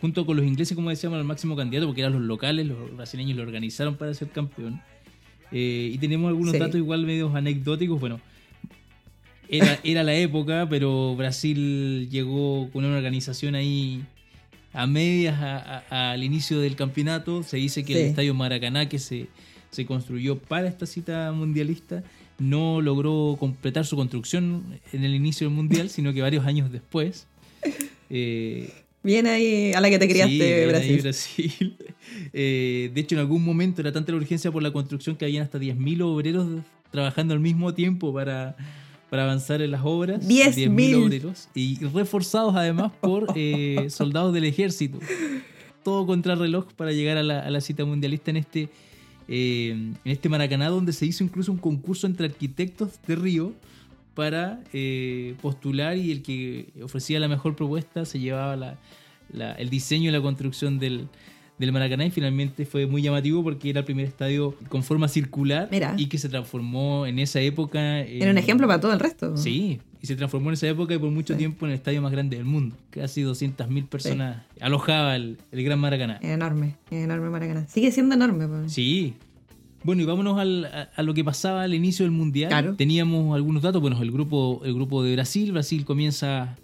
junto 0.00 0.24
con 0.24 0.38
los 0.38 0.46
ingleses, 0.46 0.74
como 0.74 0.88
decíamos, 0.88 1.18
el 1.18 1.24
máximo 1.24 1.56
candidato, 1.56 1.86
porque 1.88 2.00
eran 2.00 2.14
los 2.14 2.22
locales, 2.22 2.66
los 2.66 2.96
brasileños 2.96 3.36
lo 3.36 3.42
organizaron 3.42 3.96
para 3.96 4.14
ser 4.14 4.28
campeón. 4.30 4.80
Eh, 5.52 5.90
y 5.92 5.98
tenemos 5.98 6.28
algunos 6.28 6.52
Sí. 6.52 6.58
datos 6.58 6.76
igual 6.76 7.04
medios 7.04 7.34
anecdóticos. 7.34 8.00
Bueno, 8.00 8.18
era, 9.48 9.78
era 9.84 10.02
la 10.02 10.14
época, 10.14 10.66
pero 10.68 11.14
Brasil 11.16 12.08
llegó 12.10 12.68
con 12.72 12.84
una 12.84 12.96
organización 12.96 13.54
ahí 13.54 14.02
a 14.72 14.86
medias 14.86 15.40
a- 15.40 15.84
a- 15.90 16.10
al 16.12 16.22
inicio 16.24 16.60
del 16.60 16.76
campeonato. 16.76 17.42
Se 17.42 17.56
dice 17.56 17.84
que 17.84 17.94
Sí. 17.94 17.98
el 18.00 18.06
estadio 18.06 18.34
Maracaná, 18.34 18.88
que 18.88 18.98
se, 18.98 19.28
se 19.70 19.86
construyó 19.86 20.38
para 20.38 20.68
esta 20.68 20.86
cita 20.86 21.32
mundialista, 21.32 22.02
no 22.38 22.80
logró 22.82 23.36
completar 23.40 23.86
su 23.86 23.96
construcción 23.96 24.62
en 24.92 25.04
el 25.04 25.14
inicio 25.14 25.46
del 25.46 25.56
mundial, 25.56 25.88
sino 25.88 26.12
que 26.12 26.20
varios 26.20 26.44
años 26.44 26.70
después. 26.70 27.26
Eh, 28.10 28.70
Bien 29.02 29.26
ahí 29.28 29.72
a 29.72 29.80
la 29.80 29.88
que 29.88 29.98
te 30.00 30.08
criaste, 30.08 30.32
sí, 30.32 30.38
bien 30.38 30.58
ahí 30.60 30.66
Brasil. 30.68 31.00
Brasil. 31.02 31.76
Eh, 32.32 32.90
de 32.94 33.00
hecho, 33.00 33.14
en 33.16 33.20
algún 33.20 33.44
momento 33.44 33.80
era 33.80 33.92
tanta 33.92 34.12
la 34.12 34.18
urgencia 34.18 34.50
por 34.52 34.62
la 34.62 34.70
construcción 34.72 35.16
que 35.16 35.24
habían 35.24 35.42
hasta 35.42 35.58
10.000 35.58 36.00
obreros 36.02 36.46
trabajando 36.90 37.34
al 37.34 37.40
mismo 37.40 37.74
tiempo 37.74 38.12
para, 38.14 38.56
para 39.10 39.24
avanzar 39.24 39.62
en 39.62 39.70
las 39.70 39.82
obras. 39.84 40.20
10.000. 40.26 40.54
10.000 40.70 41.04
obreros. 41.04 41.48
Y 41.54 41.78
reforzados 41.86 42.54
además 42.56 42.92
por 43.00 43.26
eh, 43.34 43.86
soldados 43.90 44.32
del 44.34 44.44
ejército. 44.44 44.98
Todo 45.82 46.06
contra 46.06 46.34
reloj 46.34 46.66
para 46.74 46.92
llegar 46.92 47.16
a 47.16 47.22
la, 47.22 47.40
a 47.40 47.50
la 47.50 47.60
cita 47.60 47.84
mundialista 47.84 48.30
en 48.32 48.36
este, 48.38 48.68
eh, 49.28 49.70
en 49.70 49.96
este 50.04 50.28
Maracaná, 50.28 50.68
donde 50.68 50.92
se 50.92 51.06
hizo 51.06 51.22
incluso 51.22 51.52
un 51.52 51.58
concurso 51.58 52.06
entre 52.06 52.26
arquitectos 52.26 52.98
de 53.06 53.14
Río 53.16 53.52
para 54.14 54.60
eh, 54.72 55.34
postular 55.42 55.96
y 55.96 56.10
el 56.10 56.22
que 56.22 56.68
ofrecía 56.82 57.20
la 57.20 57.28
mejor 57.28 57.54
propuesta 57.54 58.04
se 58.04 58.18
llevaba 58.18 58.56
la- 58.56 58.78
la- 59.32 59.52
el 59.52 59.68
diseño 59.70 60.08
y 60.08 60.12
la 60.12 60.20
construcción 60.22 60.78
del, 60.78 61.06
del 61.58 61.72
Maracaná 61.72 62.04
y 62.04 62.10
finalmente 62.10 62.66
fue 62.66 62.86
muy 62.86 63.00
llamativo 63.02 63.42
porque 63.42 63.70
era 63.70 63.80
el 63.80 63.84
primer 63.86 64.04
estadio 64.06 64.54
con 64.68 64.82
forma 64.82 65.08
circular 65.08 65.68
Mira. 65.70 65.94
y 65.96 66.06
que 66.06 66.18
se 66.18 66.28
transformó 66.28 67.06
en 67.06 67.18
esa 67.18 67.40
época 67.40 68.00
en, 68.00 68.22
Era 68.22 68.30
un 68.30 68.38
ejemplo 68.38 68.66
para 68.66 68.80
todo 68.80 68.92
el 68.92 69.00
resto. 69.00 69.36
Sí, 69.38 69.80
y 70.02 70.06
se 70.06 70.16
transformó 70.16 70.50
en 70.50 70.54
esa 70.54 70.68
época 70.68 70.92
y 70.94 70.98
por 70.98 71.10
mucho 71.10 71.32
Sí. 71.32 71.38
tiempo 71.38 71.64
en 71.64 71.72
el 71.72 71.76
estadio 71.78 72.02
más 72.02 72.12
grande 72.12 72.36
del 72.36 72.44
mundo. 72.44 72.76
Casi 72.90 73.22
200.000 73.22 73.86
personas 73.88 74.42
alojaba 74.60 75.16
el, 75.16 75.38
el 75.50 75.64
Gran 75.64 75.78
Maracaná. 75.78 76.18
Es 76.22 76.30
enorme, 76.30 76.76
es 76.90 77.04
enorme 77.04 77.30
Maracaná. 77.30 77.66
Sigue 77.68 77.90
siendo 77.90 78.14
enorme. 78.14 78.46
pues. 78.46 78.72
Sí. 78.72 79.14
Bueno, 79.82 80.02
y 80.02 80.04
vámonos 80.04 80.38
al- 80.38 80.64
a, 80.66 80.90
a 80.96 81.02
lo 81.02 81.14
que 81.14 81.22
pasaba 81.24 81.62
al 81.62 81.72
inicio 81.72 82.04
del 82.04 82.10
mundial. 82.12 82.48
Claro. 82.50 82.74
Teníamos 82.74 83.34
algunos 83.36 83.62
datos. 83.62 83.80
Bueno, 83.80 84.02
el 84.02 84.10
grupo, 84.10 84.60
el 84.64 84.74
grupo 84.74 85.02
de 85.04 85.14
Brasil. 85.14 85.52
Brasil 85.52 85.84
comienza 85.84 86.56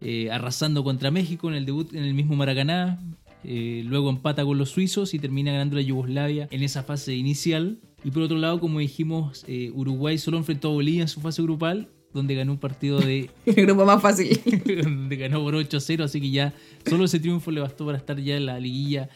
eh, 0.00 0.30
arrasando 0.30 0.82
contra 0.84 1.10
México 1.10 1.48
en 1.48 1.54
el 1.54 1.64
debut 1.66 1.94
en 1.94 2.02
el 2.04 2.12
mismo 2.14 2.34
Maracaná. 2.36 2.98
Eh, 3.44 3.82
luego 3.84 4.10
empata 4.10 4.44
con 4.44 4.58
los 4.58 4.70
suizos 4.70 5.14
y 5.14 5.18
termina 5.18 5.52
ganando 5.52 5.76
la 5.76 5.82
Yugoslavia 5.82 6.48
en 6.50 6.62
esa 6.62 6.82
fase 6.82 7.14
inicial. 7.14 7.78
Y 8.02 8.10
por 8.10 8.22
otro 8.22 8.38
lado, 8.38 8.58
como 8.60 8.78
dijimos, 8.80 9.44
eh, 9.46 9.70
Uruguay 9.74 10.18
solo 10.18 10.38
enfrentó 10.38 10.68
a 10.68 10.72
Bolivia 10.72 11.02
en 11.02 11.08
su 11.08 11.20
fase 11.20 11.42
grupal, 11.42 11.88
donde 12.12 12.34
ganó 12.34 12.52
un 12.52 12.58
partido 12.58 13.00
de. 13.00 13.30
El 13.46 13.66
grupo 13.66 13.84
más 13.84 14.00
fácil. 14.00 14.40
donde 14.82 15.16
ganó 15.16 15.42
por 15.42 15.54
8-0, 15.54 16.04
así 16.04 16.20
que 16.20 16.30
ya 16.30 16.54
solo 16.86 17.04
ese 17.04 17.20
triunfo 17.20 17.50
le 17.50 17.60
bastó 17.60 17.86
para 17.86 17.98
estar 17.98 18.18
ya 18.18 18.36
en 18.36 18.46
la 18.46 18.58
liguilla 18.58 19.08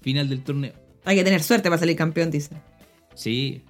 final 0.00 0.28
del 0.28 0.42
torneo. 0.42 0.72
Hay 1.04 1.16
que 1.16 1.24
tener 1.24 1.42
suerte 1.42 1.68
para 1.68 1.78
salir 1.78 1.96
campeón, 1.96 2.30
dice. 2.30 2.56
Sí. 3.14 3.62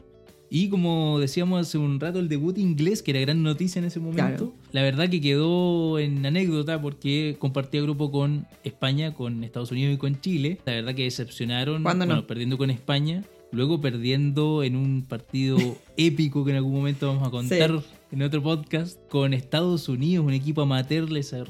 Y 0.50 0.68
como 0.68 1.18
decíamos 1.18 1.60
hace 1.66 1.78
un 1.78 1.98
rato, 1.98 2.18
el 2.20 2.28
debut 2.28 2.56
inglés, 2.58 3.02
que 3.02 3.10
era 3.10 3.20
gran 3.20 3.42
noticia 3.42 3.78
en 3.80 3.86
ese 3.86 3.98
momento, 4.00 4.52
Claro. 4.52 4.52
la 4.72 4.82
verdad 4.82 5.08
que 5.10 5.20
quedó 5.20 5.98
en 5.98 6.24
anécdota 6.24 6.80
porque 6.80 7.36
compartía 7.38 7.82
grupo 7.82 8.10
con 8.12 8.46
España, 8.64 9.12
con 9.14 9.42
Estados 9.44 9.72
Unidos 9.72 9.94
y 9.94 9.98
con 9.98 10.20
Chile. 10.20 10.58
La 10.64 10.72
verdad 10.74 10.94
que 10.94 11.02
decepcionaron, 11.04 11.82
¿Cuándo 11.82 12.06
no? 12.06 12.12
bueno, 12.14 12.26
perdiendo 12.26 12.56
con 12.58 12.70
España, 12.70 13.24
luego 13.52 13.80
perdiendo 13.80 14.62
en 14.62 14.76
un 14.76 15.02
partido 15.08 15.56
épico 15.96 16.44
que 16.44 16.50
en 16.52 16.56
algún 16.58 16.74
momento 16.74 17.08
vamos 17.08 17.26
a 17.26 17.30
contar 17.30 17.80
en 18.12 18.22
otro 18.22 18.42
podcast, 18.42 18.98
con 19.08 19.34
Estados 19.34 19.88
Unidos, 19.88 20.25
un 20.25 20.32
equipo 20.32 20.62
amateur, 20.62 21.10
les 21.10 21.32
le 21.32 21.44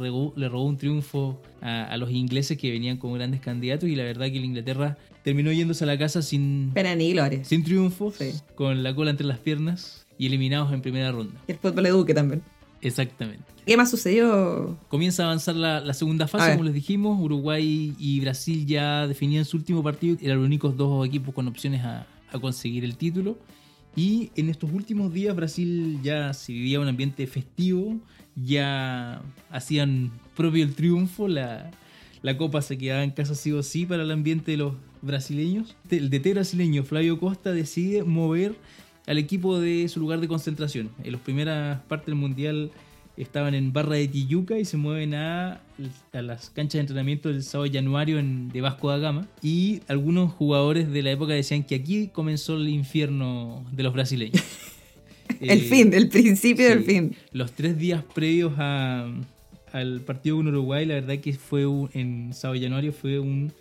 robó 0.49 0.65
un 0.65 0.77
triunfo 0.79 1.41
a, 1.61 1.85
a 1.85 1.97
los 1.97 2.11
ingleses 2.11 2.57
que 2.59 2.71
venían 2.71 2.97
como 2.97 3.15
grandes 3.15 3.41
candidatos 3.41 3.89
y 3.89 3.95
la 3.97 4.05
verdad 4.05 4.27
que 4.27 4.41
la 4.41 4.47
Inglaterra 4.47 4.97
terminó 5.23 5.53
yéndose 5.53 5.85
a 5.85 5.87
la 5.87 5.99
casa 5.99 6.23
sin, 6.23 6.71
Pena 6.73 6.95
ni 6.95 7.13
gloria. 7.13 7.45
sin 7.45 7.63
triunfos, 7.63 8.15
Sí. 8.17 8.33
con 8.55 8.83
la 8.83 8.95
cola 8.95 9.11
entre 9.11 9.27
las 9.27 9.39
piernas 9.39 10.07
y 10.19 10.27
eliminados 10.27 10.73
en 10.73 10.81
primera 10.81 11.13
ronda. 11.13 11.41
Y 11.47 11.53
el 11.53 11.59
fútbol 11.59 11.87
eduque 11.87 12.15
también. 12.15 12.43
Exactamente. 12.81 13.45
¿Qué 13.67 13.77
más 13.77 13.91
sucedió? 13.91 14.79
Comienza 14.89 15.25
a 15.25 15.27
avanzar 15.27 15.57
la, 15.57 15.81
la 15.81 15.93
segunda 15.95 16.29
fase, 16.29 16.53
como 16.53 16.63
les 16.65 16.75
dijimos. 16.75 17.19
Uruguay 17.21 17.95
y 17.99 18.21
Brasil 18.21 18.65
ya 18.65 19.07
definían 19.09 19.45
su 19.45 19.57
último 19.57 19.83
partido. 19.83 20.17
Eran 20.23 20.37
los 20.39 20.47
únicos 20.47 20.77
dos 20.77 21.05
equipos 21.07 21.35
con 21.35 21.49
opciones 21.49 21.83
a, 21.85 22.07
a 22.31 22.39
conseguir 22.39 22.85
el 22.85 22.97
título. 22.97 23.37
Y 23.97 24.31
en 24.37 24.51
estos 24.51 24.71
últimos 24.73 25.13
días 25.13 25.35
Brasil 25.35 25.99
ya 26.03 26.35
se 26.35 26.53
vivía 26.53 26.79
un 26.79 26.87
ambiente 26.89 27.27
festivo. 27.27 27.99
Ya 28.37 29.23
hacían 29.51 30.13
propio 30.37 30.63
el 30.63 30.75
triunfo. 30.75 31.27
La, 31.27 31.71
la 32.23 32.37
copa 32.37 32.61
se 32.61 32.77
quedaba 32.77 33.03
en 33.03 33.11
casa 33.11 33.35
sí 33.35 33.53
o 33.53 33.63
sí 33.63 33.87
para 33.87 34.03
el 34.03 34.11
ambiente 34.11 34.51
de 34.51 34.59
los 34.59 34.75
brasileños. 35.01 35.75
El 35.91 36.11
DT 36.11 36.35
brasileño 36.35 36.85
Flavio 36.85 37.19
Costa 37.19 37.53
decide 37.53 38.05
mover 38.05 38.55
al 39.07 39.19
equipo 39.19 39.59
de 39.59 39.89
su 39.89 40.01
lugar 40.01 40.21
de 40.21 40.29
concentración. 40.29 40.91
En 41.03 41.13
las 41.13 41.21
primeras 41.23 41.81
partes 41.83 42.07
del 42.07 42.17
mundial 42.17 42.71
estaban 43.17 43.55
en 43.55 43.73
Barra 43.73 43.95
de 43.97 44.09
Tijuca 44.09 44.59
y 44.59 44.65
se 44.65 44.77
mueven 44.77 45.15
a, 45.15 45.61
a 46.13 46.23
las 46.23 46.51
canchas 46.51 46.75
de 46.75 46.81
entrenamiento 46.81 47.29
del 47.31 47.43
sábado 47.43 47.71
de 47.71 47.79
Januario 47.79 48.19
en, 48.19 48.49
de 48.51 48.61
Vasco 48.61 48.91
da 48.91 48.99
Gama. 48.99 49.27
Y 49.43 49.81
algunos 49.89 50.33
jugadores 50.33 50.91
de 50.91 51.03
la 51.03 51.13
época 51.13 51.33
decían 51.33 51.63
que 51.65 51.75
aquí 51.77 52.09
comenzó 52.09 52.57
el 52.57 52.69
infierno 52.69 53.65
de 53.73 53.83
los 53.83 53.93
brasileños. 53.93 54.43
El 55.41 55.51
Eh, 55.51 55.61
fin, 55.63 55.93
el 55.93 56.09
principio 56.09 56.69
del 56.69 56.85
fin. 56.85 57.17
Los 57.33 57.51
tres 57.53 57.77
días 57.77 58.05
previos 58.15 58.53
a- 58.59 59.11
al 59.73 60.01
partido 60.03 60.37
con 60.37 60.47
Uruguay, 60.47 60.87
la 60.87 60.95
verdad 60.95 61.19
que 61.19 61.33
fue 61.35 61.67
un- 61.67 61.91
en 61.95 62.33
sábado 62.33 62.61
de 62.61 62.67
Januario 62.67 62.93
fue 62.93 63.19
un 63.19 63.53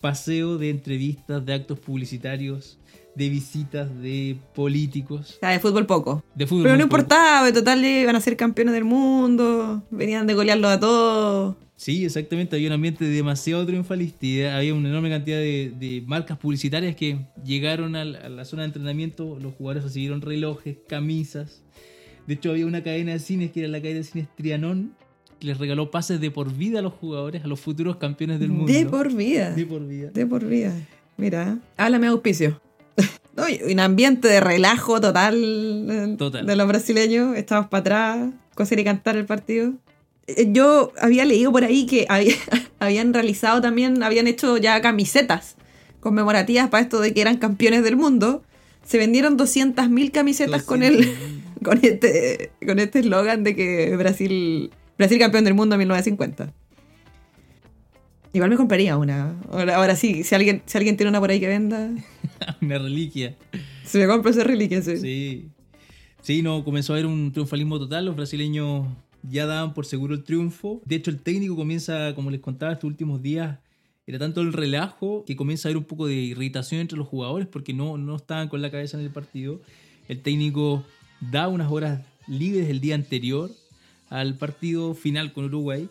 paseo 0.00 0.58
de 0.58 0.70
entrevistas, 0.70 1.44
de 1.44 1.54
actos 1.54 1.78
publicitarios, 1.80 2.78
de 3.18 3.28
visitas 3.28 3.88
de 4.00 4.36
políticos, 4.54 5.34
O 5.36 5.40
sea, 5.40 5.50
de 5.50 5.58
fútbol 5.58 5.86
poco. 5.86 6.22
de 6.34 6.46
fútbol. 6.46 6.62
Pero 6.64 6.74
no 6.76 6.84
poco. 6.84 6.96
importaba, 6.96 7.46
de 7.46 7.52
total 7.52 7.84
iban 7.84 8.14
a 8.16 8.20
ser 8.20 8.36
campeones 8.36 8.72
del 8.74 8.84
mundo, 8.84 9.82
venían 9.90 10.26
de 10.26 10.34
golearlos 10.34 10.70
a 10.70 10.78
todos. 10.80 11.56
Sí, 11.76 12.04
exactamente. 12.04 12.56
Había 12.56 12.68
un 12.68 12.74
ambiente 12.74 13.04
demasiado 13.04 13.64
triunfalista 13.66 14.26
y 14.26 14.42
había 14.42 14.74
una 14.74 14.88
enorme 14.88 15.10
cantidad 15.10 15.38
de, 15.38 15.72
de 15.78 16.02
marcas 16.06 16.36
publicitarias 16.38 16.96
que 16.96 17.18
llegaron 17.44 17.94
a 17.94 18.04
la 18.04 18.44
zona 18.44 18.62
de 18.62 18.66
entrenamiento. 18.68 19.38
Los 19.40 19.54
jugadores 19.54 19.84
recibieron 19.84 20.20
relojes, 20.20 20.76
camisas. 20.88 21.62
De 22.26 22.34
hecho, 22.34 22.50
había 22.50 22.66
una 22.66 22.82
cadena 22.82 23.12
de 23.12 23.18
cines 23.20 23.52
que 23.52 23.60
era 23.60 23.68
la 23.68 23.78
cadena 23.80 23.98
de 23.98 24.04
cines 24.04 24.28
Trianón 24.36 24.92
que 25.40 25.46
les 25.46 25.58
regaló 25.58 25.90
pases 25.92 26.20
de 26.20 26.32
por 26.32 26.52
vida 26.52 26.80
a 26.80 26.82
los 26.82 26.92
jugadores, 26.94 27.44
a 27.44 27.46
los 27.46 27.60
futuros 27.60 27.96
campeones 27.96 28.40
del 28.40 28.50
mundo. 28.50 28.72
De 28.72 28.84
por 28.86 29.14
vida. 29.14 29.52
De 29.54 29.64
por 29.64 29.86
vida. 29.86 30.10
De 30.10 30.26
por 30.26 30.44
vida. 30.44 30.74
Mira, 31.16 31.58
háblame 31.76 32.06
de 32.06 32.12
auspicio. 32.12 32.60
No, 33.38 33.44
un 33.70 33.80
ambiente 33.80 34.26
de 34.28 34.40
relajo 34.40 35.00
total, 35.00 36.16
Total. 36.18 36.44
de 36.44 36.56
los 36.56 36.66
brasileños. 36.68 37.36
Estábamos 37.36 37.70
para 37.70 37.80
atrás, 37.80 38.30
coser 38.54 38.78
y 38.80 38.84
cantar 38.84 39.16
el 39.16 39.24
partido. 39.26 39.72
Eh, 40.26 40.48
Yo 40.52 40.92
había 41.00 41.24
leído 41.24 41.52
por 41.52 41.64
ahí 41.64 41.86
que 41.86 42.04
había- 42.08 42.34
habían 42.80 43.14
realizado 43.14 43.60
también, 43.60 44.02
habían 44.02 44.26
hecho 44.26 44.56
ya 44.56 44.80
camisetas 44.80 45.56
conmemorativas 46.00 46.68
para 46.68 46.82
esto 46.82 47.00
de 47.00 47.14
que 47.14 47.20
eran 47.20 47.38
campeones 47.38 47.82
del 47.84 47.96
mundo. 47.96 48.42
Se 48.84 48.98
vendieron 48.98 49.36
200.000 49.38 50.10
camisetas 50.12 50.62
con 50.62 50.82
el 50.82 50.98
200.000. 51.00 51.62
con 51.64 51.78
este 51.82 52.50
con 52.66 52.78
este 52.78 53.00
eslogan 53.00 53.44
de 53.44 53.54
que 53.54 53.96
Brasil 53.96 54.70
Brasil 54.96 55.18
campeón 55.18 55.44
del 55.44 55.54
mundo 55.54 55.74
en 55.74 55.80
1950. 55.80 56.52
Igual 58.38 58.50
me 58.50 58.56
compraría 58.56 58.96
una. 58.96 59.34
Ahora, 59.50 59.74
ahora 59.74 59.96
sí, 59.96 60.22
si 60.22 60.32
alguien, 60.32 60.62
si 60.64 60.78
alguien 60.78 60.96
tiene 60.96 61.10
una 61.10 61.18
por 61.18 61.28
ahí 61.28 61.40
que 61.40 61.48
venda, 61.48 61.90
una 62.62 62.78
reliquia. 62.78 63.34
se 63.84 63.98
me 63.98 64.06
compra 64.06 64.30
esa 64.30 64.44
reliquia, 64.44 64.80
sí. 64.80 64.96
Sí. 64.96 65.48
Sí, 66.22 66.40
no, 66.40 66.62
comenzó 66.62 66.92
a 66.92 66.96
haber 66.96 67.06
un 67.06 67.32
triunfalismo 67.32 67.80
total. 67.80 68.04
Los 68.04 68.14
brasileños 68.14 68.86
ya 69.24 69.46
daban 69.46 69.74
por 69.74 69.86
seguro 69.86 70.14
el 70.14 70.22
triunfo. 70.22 70.80
De 70.84 70.94
hecho, 70.94 71.10
el 71.10 71.18
técnico 71.18 71.56
comienza, 71.56 72.14
como 72.14 72.30
les 72.30 72.38
contaba 72.38 72.74
estos 72.74 72.86
últimos 72.86 73.20
días, 73.22 73.58
era 74.06 74.20
tanto 74.20 74.40
el 74.40 74.52
relajo 74.52 75.24
que 75.26 75.34
comienza 75.34 75.66
a 75.66 75.70
haber 75.70 75.78
un 75.78 75.84
poco 75.84 76.06
de 76.06 76.14
irritación 76.14 76.80
entre 76.80 76.96
los 76.96 77.08
jugadores 77.08 77.48
porque 77.48 77.74
no, 77.74 77.98
no 77.98 78.14
estaban 78.14 78.48
con 78.48 78.62
la 78.62 78.70
cabeza 78.70 78.98
en 78.98 79.02
el 79.02 79.10
partido. 79.10 79.60
El 80.06 80.22
técnico 80.22 80.84
da 81.20 81.48
unas 81.48 81.72
horas 81.72 82.02
libres 82.28 82.68
el 82.68 82.78
día 82.78 82.94
anterior 82.94 83.50
al 84.10 84.36
partido 84.36 84.94
final 84.94 85.32
con 85.32 85.46
Uruguay 85.46 85.88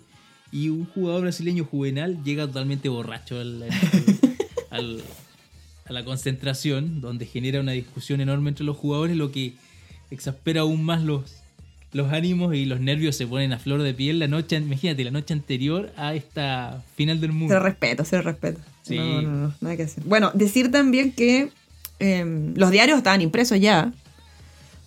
y 0.64 0.70
un 0.70 0.86
jugador 0.86 1.22
brasileño 1.24 1.66
juvenal 1.66 2.24
llega 2.24 2.48
totalmente 2.48 2.90
borracho 2.90 3.40
al- 3.40 3.66
al- 4.72 5.02
a 5.86 5.94
la 5.94 6.04
concentración, 6.04 7.00
donde 7.02 7.26
genera 7.26 7.60
una 7.62 7.72
discusión 7.72 8.20
enorme 8.22 8.50
entre 8.50 8.66
los 8.66 8.76
jugadores, 8.76 9.16
lo 9.16 9.32
que 9.32 9.54
exaspera 10.12 10.62
aún 10.62 10.84
más 10.84 11.02
los, 11.04 11.22
los 11.94 12.12
ánimos 12.12 12.54
y 12.56 12.66
los 12.66 12.80
nervios 12.82 13.16
se 13.16 13.26
ponen 13.26 13.54
a 13.54 13.60
flor 13.60 13.82
de 13.84 13.94
piel 13.94 14.20
la 14.20 14.28
noche, 14.28 14.58
imagínate, 14.58 15.04
la 15.06 15.12
noche 15.12 15.34
anterior 15.34 15.92
a 15.96 16.14
esta 16.14 16.84
final 16.96 17.22
del 17.22 17.30
Se 17.32 17.36
mundo. 17.38 17.60
respeta, 17.60 18.04
se 18.04 18.22
respeta. 18.22 18.60
Sí. 18.84 18.98
No, 18.98 19.22
no, 19.22 19.32
no, 19.32 19.54
nada 19.62 19.78
que 19.78 19.84
hacer. 19.84 20.04
Bueno, 20.06 20.32
decir 20.34 20.72
también 20.72 21.12
que 21.14 21.50
eh, 22.00 22.52
los 22.56 22.72
diarios 22.72 22.98
estaban 22.98 23.22
impresos 23.22 23.60
ya. 23.60 23.94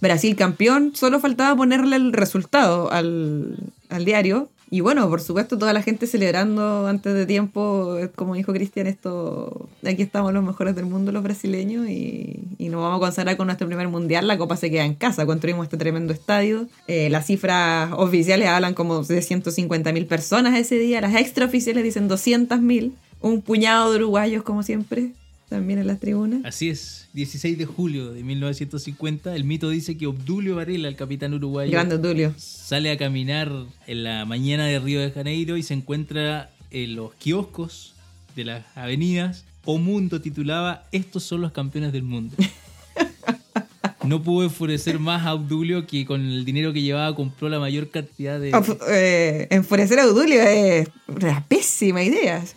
Brasil 0.03 0.35
campeón, 0.37 0.93
solo 0.95 1.21
faltaba 1.21 1.55
ponerle 1.57 1.97
el 1.97 2.13
resultado 2.13 2.91
al, 2.93 3.57
al 3.91 4.05
diario. 4.05 4.49
Y 4.73 4.81
bueno, 4.83 5.09
por 5.09 5.21
supuesto, 5.21 5.59
toda 5.59 5.73
la 5.73 5.83
gente 5.83 6.07
celebrando 6.07 6.87
antes 6.87 7.13
de 7.13 7.27
tiempo, 7.27 7.97
como 8.15 8.37
dijo 8.37 8.53
Cristian, 8.53 8.87
esto, 8.87 9.69
aquí 9.85 10.03
estamos 10.03 10.33
los 10.33 10.45
mejores 10.45 10.77
del 10.77 10.87
mundo, 10.87 11.11
los 11.11 11.25
brasileños, 11.25 11.89
y, 11.89 12.39
nos 12.71 12.83
vamos 12.83 12.99
a 12.99 13.01
consagrar 13.01 13.37
con 13.37 13.49
nuestro 13.49 13.67
primer 13.67 13.89
mundial. 13.89 14.29
La 14.29 14.39
copa 14.39 14.57
se 14.57 14.71
queda 14.71 14.85
en 14.85 14.95
casa, 14.95 15.27
construimos 15.27 15.65
este 15.65 15.77
tremendo 15.77 16.13
estadio. 16.13 16.69
Eh, 16.87 17.11
las 17.11 17.27
cifras 17.27 17.91
oficiales 17.97 18.47
hablan 18.47 18.75
como 18.75 19.03
de 19.03 19.23
150 19.23 19.93
mil 19.93 20.07
personas 20.07 20.57
ese 20.57 20.77
día, 20.77 21.01
las 21.01 21.17
extraoficiales 21.17 21.83
dicen 21.83 22.07
200 22.07 22.61
mil. 22.61 22.95
Un 23.21 23.43
puñado 23.43 23.91
de 23.91 23.97
uruguayos, 23.97 24.45
como 24.45 24.63
siempre, 24.63 25.11
también 25.51 25.79
en 25.81 25.87
las 25.87 26.01
tribunas. 26.01 26.41
Así 26.47 26.71
es, 26.71 27.09
16 27.13 27.59
de 27.59 27.67
julio 27.67 28.11
de 28.13 28.25
1950, 28.25 29.37
el 29.37 29.45
mito 29.45 29.69
dice 29.69 29.99
que 29.99 30.07
Obdulio 30.07 30.57
Varela, 30.57 30.89
el 30.89 30.97
capitán 30.97 31.35
uruguayo, 31.35 31.71
Grande 31.73 31.99
Tulio. 31.99 32.33
sale 32.39 32.91
a 32.91 32.97
caminar 32.97 33.53
en 33.87 34.05
la 34.05 34.25
mañana 34.25 34.65
de 34.67 34.79
Río 34.79 35.01
de 35.01 35.11
Janeiro 35.11 35.59
y 35.59 35.63
se 35.63 35.75
encuentra 35.75 36.51
en 36.71 36.97
los 36.97 37.13
kioscos 37.17 37.93
de 38.37 38.45
las 38.47 38.65
avenidas. 38.75 39.45
O 39.67 39.77
Mundo 39.77 40.23
titulaba 40.23 40.85
Estos 40.91 41.23
son 41.25 41.43
los 41.43 41.53
campeones 41.53 41.93
del 41.93 42.05
mundo. 42.05 42.35
No 44.03 44.23
pudo 44.23 44.45
enfurecer 44.45 44.99
más 44.99 45.27
a 45.27 45.35
Obdulio 45.35 45.87
que 45.87 46.07
con 46.07 46.23
el 46.23 46.47
dinero 46.47 46.73
que 46.73 46.81
llevaba 46.81 47.15
compró 47.15 47.51
la 47.51 47.59
mayor 47.61 47.91
cantidad 47.91 48.41
de... 48.41 48.53
Of- 48.55 48.81
eh, 48.89 49.47
enfurecer 49.51 50.01
a 50.01 50.07
Udulio 50.09 50.41
es 50.41 50.89
una 51.07 51.45
pésima 51.47 52.03
idea. 52.03 52.43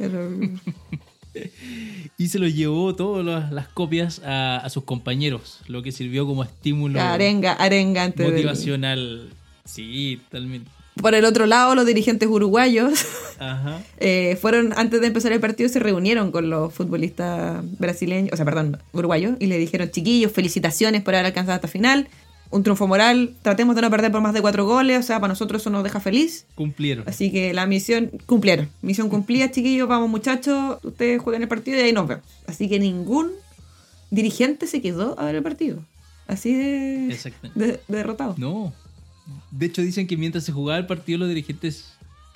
Y 2.18 2.28
se 2.28 2.38
lo 2.40 2.48
llevó 2.48 2.96
todas 2.96 3.52
las, 3.52 3.68
copias 3.70 4.22
a, 4.24 4.58
a 4.58 4.70
sus 4.70 4.84
compañeros, 4.84 5.60
lo 5.68 5.82
que 5.82 5.92
sirvió 5.92 6.28
como 6.28 6.44
estímulo 6.44 7.02
arenga, 7.02 7.54
arenga 7.54 8.04
antes 8.04 8.26
del- 8.26 8.36
motivacional. 8.36 9.30
Sí, 9.66 10.20
totalmente. 10.26 10.70
Por 11.02 11.16
el 11.16 11.26
otro 11.26 11.48
lado, 11.48 11.74
los 11.74 11.88
dirigentes 11.88 12.30
uruguayos 12.30 13.06
Ajá. 13.40 13.82
eh, 14.00 14.38
fueron, 14.40 14.74
antes 14.78 15.02
de 15.02 15.08
empezar 15.08 15.32
el 15.32 15.40
partido, 15.40 15.68
se 15.70 15.80
reunieron 15.80 16.32
con 16.32 16.52
los 16.52 16.72
futbolistas 16.72 17.64
brasileños, 17.80 18.32
o 18.32 18.36
sea, 18.36 18.46
perdón, 18.46 18.78
uruguayos, 18.92 19.36
y 19.40 19.48
le 19.48 19.58
dijeron, 19.58 19.90
chiquillos, 19.90 20.32
felicitaciones 20.32 21.02
por 21.02 21.16
haber 21.16 21.26
alcanzado 21.26 21.56
esta 21.56 21.68
final. 21.68 22.10
Un 22.54 22.64
triunfo 22.64 22.88
moral, 22.88 23.34
tratemos 23.42 23.76
de 23.76 23.82
no 23.82 23.90
perder 23.90 24.12
por 24.12 24.22
más 24.22 24.34
de 24.34 24.42
cuatro 24.42 24.66
goles, 24.66 25.00
o 25.00 25.04
sea, 25.04 25.20
para 25.20 25.30
nosotros 25.34 25.62
eso 25.62 25.70
nos 25.70 25.84
deja 25.84 26.00
feliz. 26.00 26.46
Cumplieron. 26.56 27.04
Así 27.08 27.32
que 27.32 27.54
la 27.54 27.66
misión 27.66 28.12
cumplieron. 28.26 28.70
Misión 28.82 29.10
cumplida, 29.10 29.50
chiquillos. 29.52 29.88
Vamos, 29.88 30.10
muchachos. 30.10 30.78
Ustedes 30.84 31.22
juegan 31.22 31.42
el 31.42 31.48
partido 31.48 31.78
y 31.78 31.82
ahí 31.82 31.94
nos 31.94 32.08
vemos. 32.08 32.24
Así 32.48 32.70
que 32.70 32.80
ningún 32.80 33.32
dirigente 34.12 34.68
se 34.68 34.82
quedó 34.82 35.20
a 35.20 35.26
ver 35.26 35.36
el 35.36 35.44
partido. 35.44 35.80
Así 36.28 36.54
de, 36.54 37.18
de- 37.56 37.66
de 37.68 37.80
derrotado. 37.88 38.36
No. 38.38 38.72
De 39.52 39.66
hecho, 39.66 39.82
dicen 39.82 40.06
que 40.08 40.16
mientras 40.18 40.44
se 40.44 40.52
jugaba 40.52 40.78
el 40.80 40.86
partido, 40.86 41.20
los 41.20 41.30
dirigentes 41.30 41.94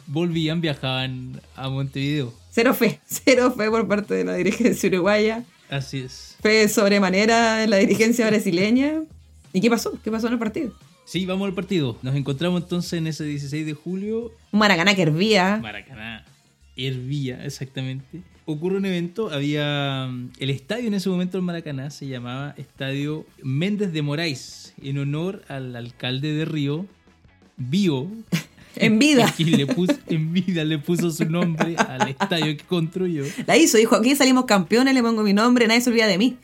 volvían, 0.07 0.62
viajaban 0.62 1.41
a 1.55 1.69
Montevideo. 1.69 2.33
Cero 2.51 2.74
fe. 2.74 3.00
Cero 3.07 3.53
fe 3.55 3.69
por 3.69 3.88
parte 3.88 4.13
de 4.15 4.24
la 4.24 4.33
dirigencia 4.36 4.89
uruguaya. 4.89 5.43
Así 5.69 6.00
es. 6.00 6.36
Fe 6.41 6.67
sobremanera 6.69 7.63
en 7.63 7.69
la 7.69 7.77
dirigencia 7.77 8.25
brasileña. 8.27 9.03
¿Y 9.54 9.62
qué 9.62 9.70
pasó? 9.70 9.98
¿Qué 10.04 10.12
pasó 10.12 10.27
en 10.27 10.34
el 10.34 10.39
partido? 10.39 10.74
Sí, 11.06 11.25
vamos 11.25 11.48
al 11.48 11.54
partido. 11.54 11.98
Nos 12.01 12.16
encontramos 12.16 12.62
entonces 12.62 12.94
en 12.94 13.08
ese 13.08 13.24
16 13.24 13.66
de 13.66 13.74
julio. 13.74 14.34
Un 14.51 14.60
Maracaná 14.60 14.96
que 14.96 15.04
hervía. 15.04 15.60
Maracaná. 15.62 16.25
Hervía, 16.75 17.44
exactamente. 17.46 18.22
Ocurre 18.46 18.77
un 18.77 18.86
evento, 18.86 19.30
había 19.32 20.08
mm, 20.10 20.32
el 20.39 20.50
estadio 20.50 20.88
en 20.88 20.94
ese 20.94 21.10
momento 21.10 21.38
en 21.38 21.44
Maracaná 21.44 21.89
se 21.89 22.08
llamaba 22.08 22.54
Estadio 22.58 23.25
Méndez 23.44 23.92
de 23.92 24.01
Moraes, 24.01 24.74
en 24.82 25.00
honor 25.00 25.44
al 25.50 25.75
alcalde 25.75 26.34
de 26.34 26.46
Río, 26.46 26.86
Bio, 27.58 28.08
En 28.80 29.00
vida. 29.00 29.34
que 29.38 29.44
le 29.44 29.66
puso, 29.68 29.94
en 30.08 30.34
vida 30.34 30.63
le 30.63 30.80
puso 30.80 31.12
su 31.12 31.25
nombre 31.25 31.75
al 31.77 32.10
estadio 32.10 32.58
que 32.58 32.63
construyó. 32.63 33.24
La 33.46 33.58
hizo. 33.58 33.77
Dijo, 33.77 33.96
aquí 33.96 34.16
salimos 34.16 34.46
campeones, 34.46 34.94
le 34.94 35.01
pongo 35.01 35.24
mi 35.24 35.34
nombre, 35.34 35.68
nadie 35.68 35.82
se 35.82 35.89
olvida 35.89 36.08
de 36.08 36.18
mí. 36.18 36.38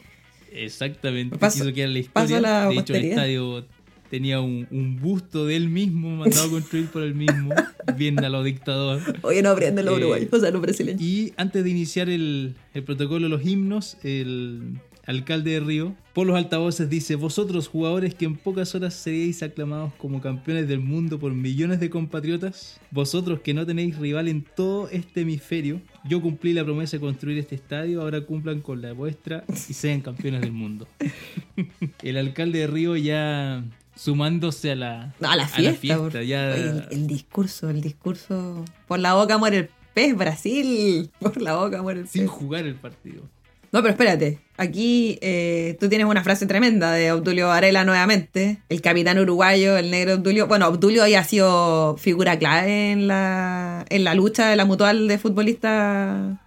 Exactamente. 0.54 1.38
Paso- 1.38 1.60
quiso 1.60 1.74
que 1.74 1.82
era 1.84 1.92
la 1.92 2.00
historia. 2.00 2.42
la 2.42 2.70
de 2.70 2.76
hecho, 2.78 2.94
el 2.96 3.06
estadio 3.06 3.66
tenía 4.10 4.42
un, 4.42 4.68
un 4.70 5.00
busto 5.02 5.46
de 5.48 5.56
él 5.56 5.70
mismo, 5.70 6.16
mandado 6.16 6.46
a 6.48 6.50
construir 6.52 6.88
por 6.88 7.02
él 7.02 7.16
mismo, 7.16 7.50
bien 7.98 8.24
a 8.24 8.30
lo 8.30 8.44
dictador. 8.44 9.02
Oye, 9.24 9.42
no 9.42 9.50
aprenden 9.50 9.86
los 9.86 9.96
Eh, 9.96 9.98
uruguayos, 9.98 10.30
o 10.32 10.40
sea, 10.40 10.52
los 10.52 10.62
brasileños. 10.62 11.02
Y 11.02 11.34
antes 11.36 11.64
de 11.64 11.70
iniciar 11.72 12.10
el, 12.10 12.54
el 12.76 12.84
protocolo 12.84 13.24
de 13.24 13.30
los 13.30 13.44
himnos, 13.46 13.98
el 14.04 14.78
alcalde 15.08 15.52
de 15.52 15.60
Río, 15.62 15.96
por 16.14 16.28
los 16.28 16.38
altavoces 16.38 16.90
dice, 16.90 17.16
vosotros 17.16 17.68
jugadores 17.68 18.14
que 18.14 18.26
en 18.26 18.36
pocas 18.36 18.74
horas 18.76 18.94
seréis 18.94 19.42
aclamados 19.44 19.92
como 19.98 20.22
campeones 20.22 20.68
del 20.68 20.80
mundo 20.80 21.18
por 21.20 21.34
millones 21.34 21.80
de 21.80 21.90
compatriotas, 21.90 22.80
vosotros 22.92 23.40
que 23.42 23.54
no 23.56 23.66
tenéis 23.66 23.98
rival 23.98 24.28
en 24.28 24.44
todo 24.44 24.90
este 24.90 25.22
hemisferio, 25.22 25.82
yo 26.06 26.22
cumplí 26.22 26.54
la 26.54 26.64
promesa 26.64 26.98
de 26.98 27.02
construir 27.02 27.38
este 27.38 27.56
estadio, 27.56 28.02
ahora 28.02 28.22
cumplan 28.22 28.62
con 28.62 28.82
la 28.82 28.94
vuestra 28.94 29.44
y 29.70 29.74
sean 29.74 30.02
campeones 30.02 30.42
del 30.42 30.52
mundo. 30.52 30.88
el 32.02 32.18
alcalde 32.18 32.60
de 32.60 32.68
Río 32.68 32.96
ya 32.98 33.64
sumándose 33.96 34.72
a 34.72 34.76
la, 34.76 35.14
No, 35.20 35.30
a 35.32 35.36
la 35.36 35.44
a 35.44 35.48
fiesta. 35.48 35.98
por- 35.98 36.22
ya... 36.24 36.56
El, 36.56 36.86
el 36.92 37.08
discurso, 37.08 37.70
el 37.70 37.82
discurso. 37.82 38.66
Por 38.88 39.00
la 39.00 39.14
boca 39.14 39.38
muere 39.38 39.58
el 39.58 39.70
pez, 39.94 40.16
Brasil. 40.18 41.10
Por 41.20 41.42
la 41.42 41.56
boca 41.56 41.82
muere 41.82 42.02
el 42.02 42.08
sin 42.08 42.24
pez. 42.24 42.32
jugar 42.32 42.66
el 42.66 42.76
partido. 42.76 43.24
No, 43.74 43.82
pero 43.82 43.90
espérate. 43.90 44.40
Aquí 44.56 45.18
eh, 45.22 45.76
tú 45.80 45.90
tienes 45.90 46.06
una 46.08 46.24
frase 46.24 46.46
tremenda 46.46 46.92
de 46.92 47.12
Obdulio 47.12 47.48
Varela 47.48 47.84
nuevamente. 47.84 48.60
El 48.70 48.82
capitán 48.82 49.18
uruguayo, 49.20 49.76
el 49.78 49.90
negro 49.90 50.14
Obdulio. 50.14 50.48
Bueno, 50.48 50.68
Obdulio 50.68 51.02
había 51.04 51.24
sido 51.24 51.98
figura 51.98 52.38
clave 52.38 52.92
en 52.92 53.08
la, 53.08 53.84
en 53.90 54.04
la 54.04 54.14
lucha 54.14 54.48
de 54.48 54.56
la 54.56 54.66
mutual 54.66 55.08
de 55.08 55.18
futbolistas 55.18 56.38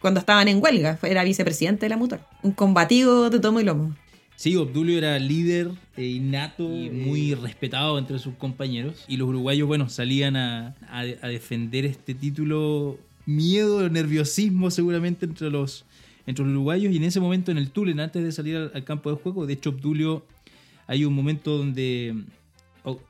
cuando 0.00 0.20
estaban 0.20 0.46
en 0.48 0.62
huelga. 0.62 0.98
Era 1.02 1.24
vicepresidente 1.24 1.86
de 1.86 1.90
la 1.90 1.96
mutual. 1.96 2.20
Un 2.42 2.52
combativo 2.52 3.30
de 3.30 3.40
tomo 3.40 3.60
y 3.60 3.64
lomo. 3.64 3.96
Sí, 4.36 4.54
Obdulio 4.54 4.98
era 4.98 5.18
líder 5.18 5.70
eh, 5.96 6.04
innato 6.04 6.62
y 6.72 6.90
muy 6.90 7.34
respetado 7.34 7.98
entre 7.98 8.20
sus 8.20 8.34
compañeros. 8.36 9.04
Y 9.08 9.16
los 9.16 9.28
uruguayos, 9.28 9.66
bueno, 9.66 9.88
salían 9.88 10.36
a, 10.36 10.76
a- 10.88 11.00
a 11.00 11.28
defender 11.28 11.84
este 11.84 12.14
título. 12.14 12.98
Miedo, 13.24 13.88
nerviosismo 13.90 14.70
seguramente 14.70 15.26
entre 15.26 15.50
los, 15.50 15.84
entre 16.26 16.44
los 16.44 16.52
uruguayos. 16.52 16.92
Y 16.92 16.96
en 16.96 17.04
ese 17.04 17.20
momento 17.20 17.50
en 17.50 17.58
el 17.58 17.70
Tulen, 17.70 18.00
antes 18.00 18.22
de 18.22 18.32
salir 18.32 18.56
al, 18.56 18.70
al 18.74 18.84
campo 18.84 19.10
de 19.10 19.16
juego, 19.16 19.46
de 19.46 19.52
hecho 19.54 19.70
Obdulio, 19.70 20.24
hay 20.86 21.04
un 21.04 21.14
momento 21.14 21.56
donde 21.58 22.14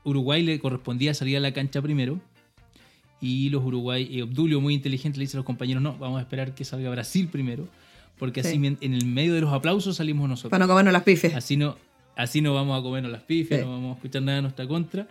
Uruguay 0.03 0.43
le 0.43 0.59
correspondía 0.59 1.13
salir 1.13 1.37
a 1.37 1.39
la 1.39 1.51
cancha 1.53 1.81
primero. 1.81 2.19
Y 3.19 3.49
los 3.49 3.63
Uruguay, 3.63 4.07
y 4.09 4.21
Obdulio, 4.21 4.61
muy 4.61 4.73
inteligente, 4.75 5.17
le 5.17 5.23
dice 5.23 5.37
a 5.37 5.39
los 5.39 5.45
compañeros, 5.45 5.81
no, 5.81 5.97
vamos 5.97 6.19
a 6.19 6.21
esperar 6.21 6.53
que 6.53 6.63
salga 6.65 6.89
Brasil 6.91 7.27
primero. 7.27 7.67
Porque 8.19 8.41
Sí. 8.43 8.49
así 8.49 8.57
en 8.65 8.77
en 8.81 8.93
el 8.93 9.05
medio 9.05 9.33
de 9.33 9.41
los 9.41 9.53
aplausos 9.53 9.95
salimos 9.97 10.27
nosotros. 10.29 10.51
Para 10.51 10.65
no 10.65 10.67
comernos 10.67 10.91
las 10.93 11.03
pifes. 11.03 11.35
Así 11.35 11.57
no, 11.57 11.77
así 12.15 12.41
no 12.41 12.53
vamos 12.53 12.79
a 12.79 12.83
comernos 12.83 13.11
las 13.11 13.21
pifias, 13.21 13.59
Sí. 13.61 13.65
no 13.65 13.71
vamos 13.73 13.91
a 13.91 13.95
escuchar 13.95 14.21
nada 14.23 14.35
de 14.37 14.41
nuestra 14.43 14.67
contra. 14.67 15.07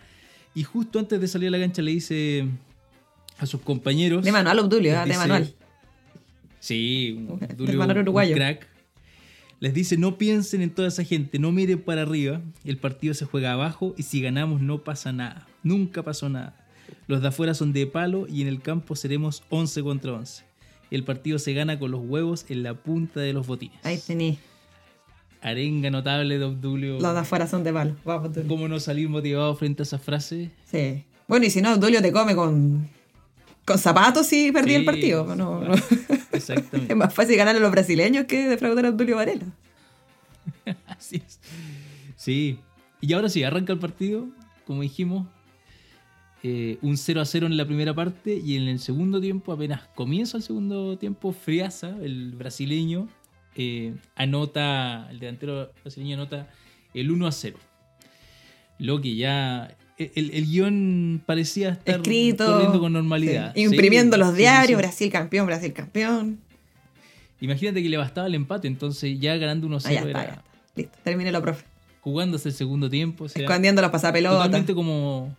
Y 0.55 0.63
justo 0.63 0.99
antes 0.99 1.19
de 1.21 1.27
salir 1.27 1.47
a 1.49 1.51
la 1.51 1.59
cancha 1.59 1.81
le 1.81 1.91
dice 1.91 2.45
a 3.37 3.45
sus 3.45 3.61
compañeros. 3.61 4.23
De 4.23 4.31
manual 4.31 4.59
Obdulio, 4.59 4.91
de 5.05 5.17
manual. 5.17 5.53
Sí, 6.67 7.15
un, 7.17 7.39
un 7.59 7.97
uruguayo. 7.97 8.35
crack. 8.35 8.67
Les 9.59 9.73
dice, 9.73 9.97
no 9.97 10.17
piensen 10.17 10.61
en 10.61 10.69
toda 10.69 10.87
esa 10.89 11.03
gente, 11.03 11.39
no 11.39 11.51
miren 11.51 11.81
para 11.81 12.03
arriba, 12.03 12.41
el 12.63 12.77
partido 12.77 13.13
se 13.15 13.25
juega 13.25 13.53
abajo 13.53 13.95
y 13.97 14.03
si 14.03 14.21
ganamos 14.21 14.61
no 14.61 14.83
pasa 14.83 15.11
nada, 15.11 15.47
nunca 15.63 16.03
pasó 16.03 16.29
nada. 16.29 16.55
Los 17.07 17.21
de 17.21 17.29
afuera 17.29 17.53
son 17.53 17.73
de 17.73 17.87
palo 17.87 18.27
y 18.29 18.41
en 18.41 18.47
el 18.49 18.61
campo 18.61 18.95
seremos 18.95 19.43
11 19.49 19.81
contra 19.81 20.13
11. 20.13 20.43
El 20.91 21.03
partido 21.03 21.39
se 21.39 21.53
gana 21.53 21.79
con 21.79 21.89
los 21.91 22.01
huevos 22.03 22.45
en 22.49 22.63
la 22.63 22.73
punta 22.75 23.19
de 23.21 23.33
los 23.33 23.47
botines. 23.47 23.77
Ahí 23.83 23.97
tení. 24.05 24.37
Arenga 25.41 25.89
notable 25.89 26.37
de 26.37 26.45
Obdulio. 26.45 26.99
Los 26.99 27.13
de 27.13 27.19
afuera 27.19 27.47
son 27.47 27.63
de 27.63 27.73
palo. 27.73 27.95
Vamos, 28.05 28.27
Obdulio. 28.29 28.47
¿Cómo 28.49 28.67
no 28.67 28.79
salir 28.79 29.07
motivado 29.09 29.55
frente 29.55 29.81
a 29.81 29.85
esa 29.85 29.97
frase? 29.99 30.51
Sí. 30.65 31.03
Bueno, 31.27 31.45
y 31.45 31.49
si 31.49 31.61
no, 31.61 31.73
Obdulio 31.73 32.01
te 32.01 32.11
come 32.11 32.35
con, 32.35 32.87
con 33.65 33.77
zapatos 33.79 34.31
y 34.33 34.51
perdí 34.51 34.69
Sí, 34.69 34.75
el 34.75 34.85
partido. 34.85 35.35
no. 35.35 35.61
supuesto. 36.41 36.53
Es 36.77 36.83
Exactamente. 36.83 36.95
más 36.95 37.13
fácil 37.13 37.37
ganar 37.37 37.55
a 37.55 37.59
los 37.59 37.71
brasileños 37.71 38.25
que 38.25 38.47
defraudar 38.47 38.85
a 38.85 38.89
Obdulio 38.89 39.15
Varela. 39.17 39.45
Así 40.87 41.21
es. 41.25 41.39
Sí. 42.15 42.59
Y 43.01 43.13
ahora 43.13 43.29
sí, 43.29 43.43
arranca 43.43 43.73
el 43.73 43.79
partido, 43.79 44.27
como 44.65 44.81
dijimos. 44.81 45.27
eh, 46.43 46.77
un 46.81 46.97
0 46.97 47.21
a 47.21 47.25
0 47.25 47.47
en 47.47 47.57
la 47.57 47.65
primera 47.65 47.93
parte 47.93 48.35
y 48.35 48.55
en 48.57 48.67
el 48.67 48.79
segundo 48.79 49.19
tiempo, 49.19 49.51
apenas 49.51 49.87
comienza 49.95 50.37
el 50.37 50.43
segundo 50.43 50.97
tiempo, 50.97 51.33
Friaza, 51.33 51.89
el 52.01 52.33
brasileño, 52.35 53.09
eh, 53.55 53.95
anota, 54.15 55.07
el 55.09 55.19
delantero 55.19 55.71
brasileño 55.83 56.15
anota 56.15 56.47
el 56.93 57.11
1 57.11 57.27
a 57.27 57.31
0. 57.31 57.57
Lo 58.79 59.01
que 59.01 59.15
ya... 59.15 59.75
El, 59.97 60.29
el 60.31 60.45
guion 60.45 61.21
parecía 61.25 61.69
estar 61.69 61.95
Escrito. 61.95 62.45
corriendo 62.45 62.79
con 62.79 62.93
normalidad. 62.93 63.53
sí. 63.55 63.61
Imprimiendo 63.63 64.15
Sí, 64.15 64.19
los 64.19 64.35
diarios, 64.35 64.67
sí. 64.79 64.85
Brasil 64.85 65.11
campeón, 65.11 65.45
Brasil 65.47 65.73
campeón. 65.73 66.39
Imagínate 67.39 67.81
que 67.83 67.89
le 67.89 67.97
bastaba 67.97 68.27
el 68.27 68.35
empate, 68.35 68.67
entonces 68.67 69.19
ya 69.19 69.35
ganando 69.37 69.67
1-0 69.67 69.81
Ah, 69.85 69.91
era 69.91 70.01
ya 70.03 70.09
está. 70.29 70.43
Listo, 70.75 70.97
termínelo, 71.03 71.41
profe. 71.41 71.65
jugándose 72.01 72.49
el 72.49 72.55
segundo 72.55 72.89
tiempo. 72.89 73.25
o 73.25 73.29
sea, 73.29 73.41
Escondiendo 73.43 73.81
los 73.81 73.91
pasapelotas. 73.91 74.37
totalmente 74.37 74.73
como. 74.73 75.35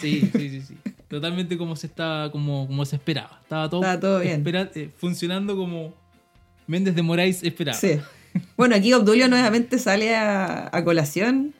Sí, 0.00 0.20
sí, 0.32 0.48
sí, 0.50 0.60
sí. 0.62 0.74
Totalmente 1.08 1.58
como 1.58 1.76
se 1.76 1.86
estaba, 1.88 2.30
como, 2.30 2.66
como 2.66 2.84
se 2.86 2.96
esperaba. 2.96 3.38
Estaba 3.42 3.68
todo, 3.68 3.80
Estaba 3.82 4.00
todo 4.00 4.20
bien. 4.20 4.40
espera- 4.40 4.70
eh, 4.74 4.88
funcionando 4.96 5.56
como 5.56 5.92
Méndez 6.66 6.94
de 6.94 7.02
Moraes 7.02 7.42
esperaba. 7.42 7.76
Sí. 7.76 7.98
Bueno, 8.56 8.74
aquí 8.76 8.92
Obdulio 8.94 9.28
nuevamente 9.28 9.78
sale 9.78 10.14
a, 10.16 10.70
a 10.72 10.84
colación 10.84 11.52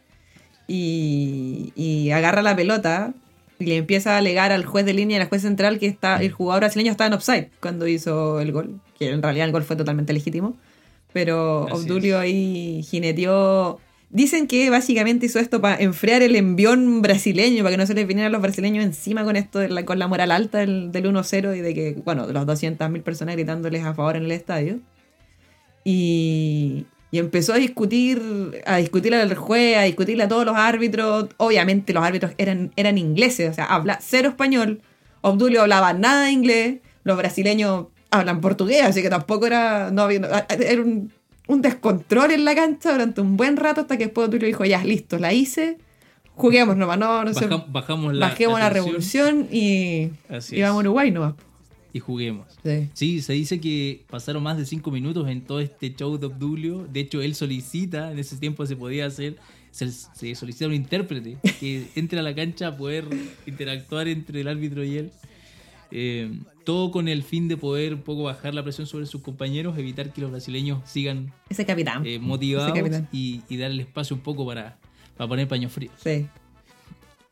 y, 0.73 1.73
y 1.77 2.11
agarra 2.13 2.41
la 2.41 2.57
pelota 2.57 3.13
y 3.59 3.67
le 3.67 3.77
empieza 3.77 4.15
a 4.15 4.19
alegar 4.19 4.53
al 4.53 4.65
juez 4.65 4.87
de 4.87 4.95
línea 4.95 5.19
y 5.19 5.21
al 5.21 5.29
juez 5.29 5.43
central 5.43 5.79
que 5.79 5.87
está, 5.87 6.17
el 6.17 6.33
jugador 6.33 6.63
brasileño 6.63 6.91
estaba 6.91 7.09
en 7.09 7.15
offside 7.15 7.51
cuando 7.61 7.87
hizo 7.87 8.41
el 8.41 8.53
gol, 8.53 8.81
que 8.99 9.11
en 9.11 9.23
realidad 9.23 9.47
el 9.47 9.53
gol 9.53 9.65
fue 9.65 9.77
totalmente 9.77 10.15
legítimo. 10.15 10.57
Pero 11.13 11.67
Así 11.67 11.85
Obdulio 11.85 12.19
ahí 12.19 12.83
jineteó. 12.89 13.79
Dicen 14.09 14.47
que 14.47 14.71
básicamente 14.71 15.27
hizo 15.27 15.39
esto 15.39 15.61
para 15.61 15.77
enfriar 15.77 16.23
el 16.23 16.37
envión 16.37 17.03
brasileño, 17.03 17.63
para 17.63 17.73
que 17.73 17.77
no 17.77 17.87
se 17.87 17.95
les 17.95 18.07
vinieran 18.07 18.33
los 18.33 18.41
brasileños 18.41 18.83
encima 18.83 19.25
con 19.25 19.37
esto, 19.37 19.59
de 19.59 19.69
la, 19.69 19.85
con 19.85 19.99
la 19.99 20.07
moral 20.07 20.31
alta 20.31 20.59
del, 20.59 20.91
del 20.91 21.05
1-0 21.05 21.57
y 21.57 21.61
de 21.61 21.75
que, 21.75 21.97
bueno, 22.05 22.27
de 22.27 22.33
los 22.33 22.47
200.000 22.47 23.03
personas 23.03 23.37
gritándoles 23.37 23.85
a 23.85 23.93
favor 23.93 24.17
en 24.17 24.25
el 24.25 24.33
estadio. 24.33 24.81
Y, 25.85 26.87
y 27.13 27.19
empezó 27.19 27.53
a 27.53 27.57
discutir, 27.59 28.21
a 28.67 28.79
discutirle 28.79 29.19
al 29.21 29.35
juez, 29.37 29.77
a 29.77 29.83
discutirle 29.83 30.25
a 30.25 30.29
todos 30.29 30.45
los 30.47 30.57
árbitros. 30.57 31.29
Obviamente 31.37 31.93
los 31.93 32.03
árbitros 32.03 32.33
eran, 32.39 32.73
eran 32.75 32.99
ingleses, 32.99 33.51
o 33.51 33.55
sea, 33.55 33.67
habla 33.67 33.99
cero 34.03 34.31
español. 34.31 34.81
Obdulio 35.21 35.61
hablaba 35.63 35.93
nada 35.93 36.25
de 36.25 36.33
inglés. 36.33 36.77
Los 37.05 37.17
brasileños 37.19 37.87
hablan 38.11 38.41
portugués, 38.41 38.83
así 38.83 39.03
que 39.03 39.11
tampoco 39.11 39.47
era. 39.47 39.91
No 39.93 40.03
había, 40.03 40.47
era 40.59 40.81
un, 40.83 41.13
un 41.49 41.61
descontrol 41.63 42.31
en 42.31 42.45
la 42.47 42.55
cancha 42.55 42.93
durante 42.93 43.21
un 43.21 43.37
buen 43.37 43.57
rato 43.59 43.83
hasta 43.83 43.99
que 43.99 44.05
después 44.07 44.29
Obdulio 44.29 44.47
dijo, 44.47 44.65
ya, 44.65 44.83
listo, 44.83 45.19
la 45.19 45.33
hice. 45.35 45.77
Juguemos 46.35 46.79
nomás, 46.79 46.99
no, 46.99 47.25
no 47.25 47.35
sé. 47.35 47.47
Baja- 47.47 47.67
bajamos 47.69 48.15
la, 48.15 48.29
Bajemos 48.29 48.59
la, 48.59 48.71
revolución 48.71 49.49
y, 49.53 50.09
y 50.51 50.63
vamos 50.63 50.77
a. 50.79 50.81
Uruguay 50.81 51.11
nomás. 51.11 51.35
Y 51.93 51.99
juguemos. 52.01 52.47
Sí. 52.65 52.89
Sí, 52.95 53.21
se 53.23 53.33
dice 53.35 53.61
que 53.61 54.03
pasaron 54.09 54.43
más 54.43 54.57
de 54.57 54.65
cinco 54.67 54.91
minutos 54.91 55.29
en 55.29 55.43
todo 55.43 55.61
este 55.61 55.95
show 55.95 56.17
de 56.19 56.27
Obdulio. 56.27 56.87
De 56.91 57.01
hecho, 57.01 57.21
él 57.23 57.35
solicita, 57.35 58.11
en 58.13 58.19
ese 58.19 58.37
tiempo 58.39 58.65
se 58.67 58.77
podía 58.77 59.07
hacer, 59.07 59.37
se, 59.71 59.91
se 59.91 60.35
solicita 60.35 60.67
un 60.67 60.75
intérprete 60.75 61.37
que 61.61 61.87
entre 61.97 62.19
a 62.21 62.23
la 62.23 62.35
cancha 62.35 62.69
a 62.69 62.77
poder 62.77 63.05
interactuar 63.47 64.09
entre 64.09 64.41
el 64.41 64.49
árbitro 64.49 64.83
y 64.85 64.97
él. 64.97 65.11
Eh, 65.95 66.33
todo 66.65 66.91
con 66.91 67.07
el 67.09 67.23
fin 67.23 67.49
de 67.49 67.57
poder 67.59 67.93
un 67.93 68.01
poco 68.01 68.23
bajar 68.23 68.55
la 68.55 68.63
presión 68.63 68.87
sobre 68.87 69.05
sus 69.05 69.21
compañeros, 69.21 69.77
evitar 69.77 70.11
que 70.13 70.23
los 70.23 70.31
brasileños 70.31 70.81
sigan 70.89 71.33
Ese 71.51 71.67
capitán. 71.67 72.07
eh, 72.07 72.15
Ese 72.15 72.19
motivados 72.25 72.73
capitán. 72.73 73.09
y, 73.13 73.43
y 73.51 73.57
darle 73.59 73.83
espacio 73.83 74.17
un 74.17 74.23
poco 74.23 74.47
para, 74.47 74.79
para 75.19 75.29
poner 75.29 75.47
paños 75.49 75.71
fríos. 75.73 75.93
Sí. 76.03 76.27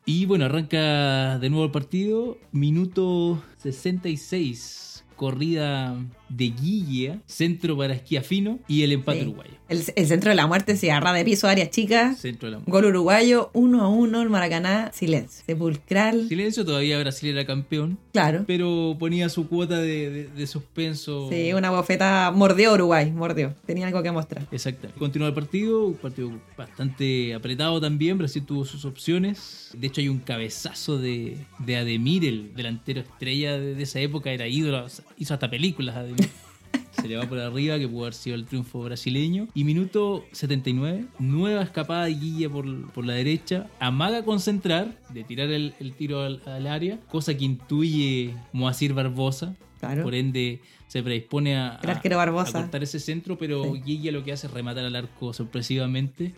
Y 0.05 0.25
bueno, 0.25 0.45
arranca 0.45 1.37
de 1.39 1.49
nuevo 1.49 1.65
el 1.65 1.71
partido. 1.71 2.37
Minuto 2.51 3.41
66. 3.57 5.05
Corrida 5.15 5.95
de 6.35 6.49
Guille, 6.49 7.19
centro 7.25 7.77
para 7.77 7.93
Esquiafino 7.93 8.59
y 8.67 8.83
el 8.83 8.91
empate 8.93 9.19
Sí. 9.19 9.25
uruguayo. 9.27 9.51
El, 9.69 9.83
el 9.95 10.07
centro 10.07 10.29
de 10.29 10.35
la 10.35 10.47
muerte 10.47 10.75
se 10.75 10.91
agarra 10.91 11.13
de 11.13 11.23
piso, 11.23 11.47
áreas 11.47 11.69
chicas. 11.71 12.17
Centro 12.19 12.49
de 12.49 12.57
la 12.57 12.63
Gol 12.65 12.85
uruguayo, 12.85 13.49
1 13.53 13.81
a 13.81 13.87
1, 13.89 14.21
el 14.21 14.29
Maracaná, 14.29 14.91
silencio. 14.93 15.43
Sepulcral. 15.45 16.27
Silencio, 16.27 16.65
todavía 16.65 16.99
Brasil 16.99 17.29
era 17.29 17.45
campeón, 17.45 17.97
Claro. 18.11 18.43
pero 18.47 18.95
ponía 18.99 19.29
su 19.29 19.47
cuota 19.47 19.79
de, 19.79 20.09
de- 20.09 20.27
de 20.27 20.47
suspenso. 20.47 21.29
Sí, 21.31 21.53
una 21.53 21.69
bofeta. 21.71 22.31
Mordió 22.35 22.73
Uruguay, 22.73 23.11
mordió. 23.11 23.53
Tenía 23.65 23.87
algo 23.87 24.03
que 24.03 24.11
mostrar. 24.11 24.45
Exactamente. 24.51 24.99
Continuó 24.99 25.27
el 25.29 25.33
partido, 25.33 25.85
un 25.87 25.93
partido 25.95 26.31
bastante 26.57 27.33
apretado 27.33 27.79
también. 27.81 28.17
Brasil 28.17 28.43
tuvo 28.45 28.65
sus 28.65 28.85
opciones. 28.85 29.69
De 29.77 29.87
hecho, 29.87 30.01
hay 30.01 30.09
un 30.09 30.19
cabezazo 30.19 30.97
de, 30.97 31.37
de 31.59 31.77
Ademir, 31.77 32.25
el 32.25 32.53
delantero 32.55 33.01
estrella 33.01 33.57
de, 33.59 33.75
de 33.75 33.83
esa 33.83 33.99
época, 33.99 34.31
era 34.31 34.47
ídolo, 34.47 34.85
hizo 35.17 35.33
hasta 35.33 35.49
películas 35.49 35.95
Ademir. 35.95 36.20
se 37.01 37.07
le 37.07 37.17
va 37.17 37.27
por 37.27 37.39
arriba, 37.39 37.77
que 37.79 37.87
pudo 37.87 38.01
haber 38.03 38.13
sido 38.13 38.35
el 38.35 38.45
triunfo 38.45 38.81
brasileño. 38.83 39.47
Y 39.53 39.63
minuto 39.63 40.23
79, 40.31 41.05
nueva 41.19 41.61
escapada 41.63 42.05
de 42.05 42.13
Guille 42.13 42.49
por, 42.49 42.91
por 42.91 43.05
la 43.05 43.13
derecha, 43.13 43.67
amaga 43.79 44.23
concentrar, 44.23 44.97
de 45.09 45.23
tirar 45.23 45.49
el, 45.49 45.73
el 45.79 45.93
tiro 45.93 46.21
al, 46.21 46.41
al 46.45 46.67
área, 46.67 46.99
cosa 47.09 47.35
que 47.35 47.45
intuye 47.45 48.33
Moacir 48.53 48.93
Barbosa. 48.93 49.55
Claro. 49.79 50.03
Por 50.03 50.13
ende, 50.13 50.59
se 50.87 51.01
predispone 51.01 51.57
a, 51.57 51.79
Barbosa. 52.03 52.59
a 52.59 52.61
cortar 52.61 52.83
ese 52.83 52.99
centro, 52.99 53.37
pero 53.37 53.63
Sí. 53.63 53.81
Guille 53.83 54.11
lo 54.11 54.23
que 54.23 54.31
hace 54.33 54.45
es 54.47 54.53
rematar 54.53 54.85
al 54.85 54.95
arco 54.95 55.33
sorpresivamente, 55.33 56.33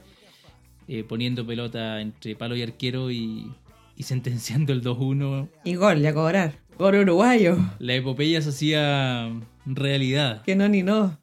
eh, 0.88 1.04
poniendo 1.04 1.46
pelota 1.46 2.00
entre 2.00 2.36
palo 2.36 2.56
y 2.56 2.62
arquero 2.62 3.12
y, 3.12 3.52
y 3.98 4.04
sentenciando 4.04 4.72
el 4.72 4.82
2-1. 4.82 5.50
Y 5.66 5.76
gol, 5.76 6.00
ya 6.02 6.14
cobrar. 6.14 6.54
Gol 6.78 6.96
uruguayo. 6.96 7.58
La 7.80 7.96
epopeya 7.96 8.42
se 8.42 8.50
hacía 8.50 9.32
realidad. 9.66 10.44
Que 10.44 10.56
no 10.56 10.68
ni 10.68 10.84
no. 10.84 11.18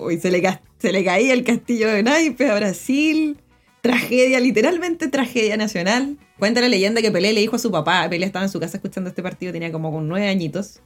Uy, 0.00 0.18
se 0.18 0.30
le, 0.30 0.42
se 0.78 0.92
le 0.92 1.04
caía 1.04 1.32
el 1.32 1.44
castillo 1.44 1.88
de 1.88 2.02
naipes 2.02 2.50
a 2.50 2.54
Brasil. 2.54 3.38
Tragedia, 3.80 4.40
literalmente 4.40 5.08
tragedia 5.08 5.56
nacional. 5.56 6.16
Cuenta 6.38 6.60
la 6.60 6.68
leyenda 6.68 7.00
que 7.00 7.10
Pelé 7.10 7.32
le 7.32 7.40
dijo 7.40 7.56
a 7.56 7.58
su 7.58 7.70
papá. 7.70 8.06
Pelé 8.10 8.26
estaba 8.26 8.44
en 8.44 8.50
su 8.50 8.60
casa 8.60 8.76
escuchando 8.76 9.08
este 9.08 9.22
partido, 9.22 9.52
tenía 9.52 9.72
como 9.72 9.92
con 9.92 10.08
nueve 10.08 10.28
añitos 10.28 10.80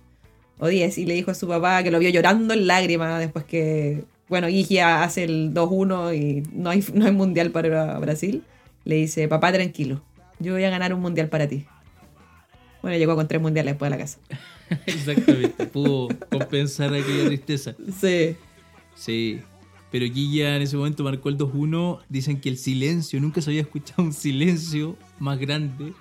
o 0.58 0.68
diez. 0.68 0.98
Y 0.98 1.06
le 1.06 1.14
dijo 1.14 1.30
a 1.30 1.34
su 1.34 1.48
papá 1.48 1.82
que 1.82 1.90
lo 1.90 1.98
vio 1.98 2.10
llorando 2.10 2.54
en 2.54 2.66
lágrimas 2.66 3.18
después 3.18 3.44
que, 3.44 4.04
bueno, 4.28 4.46
Guigia 4.46 5.02
hace 5.02 5.24
el 5.24 5.54
2-1 5.54 6.16
y 6.16 6.42
no 6.52 6.70
hay, 6.70 6.84
no 6.94 7.06
hay 7.06 7.12
mundial 7.12 7.50
para 7.50 7.98
Brasil. 7.98 8.42
Le 8.84 8.96
dice, 8.96 9.28
papá, 9.28 9.52
tranquilo, 9.52 10.02
yo 10.38 10.54
voy 10.54 10.64
a 10.64 10.70
ganar 10.70 10.92
un 10.92 11.00
mundial 11.00 11.28
para 11.28 11.48
ti. 11.48 11.66
Bueno, 12.82 12.96
llegó 12.98 13.14
con 13.14 13.28
tres 13.28 13.40
mundiales 13.40 13.74
después 13.74 13.90
de 13.90 13.96
la 13.96 14.02
casa. 14.02 14.18
Exactamente, 14.86 15.66
pudo 15.66 16.08
compensar 16.30 16.92
aquella 16.92 17.26
tristeza. 17.26 17.74
Sí. 18.00 18.36
Sí, 18.94 19.40
pero 19.90 20.04
Guilla 20.06 20.56
en 20.56 20.62
ese 20.62 20.76
momento 20.76 21.04
marcó 21.04 21.28
el 21.28 21.38
2-1. 21.38 22.00
Dicen 22.08 22.40
que 22.40 22.48
el 22.48 22.58
silencio, 22.58 23.20
nunca 23.20 23.40
se 23.40 23.50
había 23.50 23.62
escuchado 23.62 24.02
un 24.02 24.12
silencio 24.12 24.96
más 25.18 25.38
grande 25.38 25.92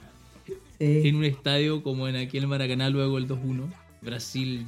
Sí. 0.79 1.07
en 1.07 1.15
un 1.15 1.25
estadio 1.25 1.83
como 1.83 2.07
en 2.07 2.15
aquel 2.15 2.47
Maracaná 2.47 2.89
luego 2.89 3.17
el 3.19 3.27
2-1. 3.27 3.71
Brasil, 4.01 4.65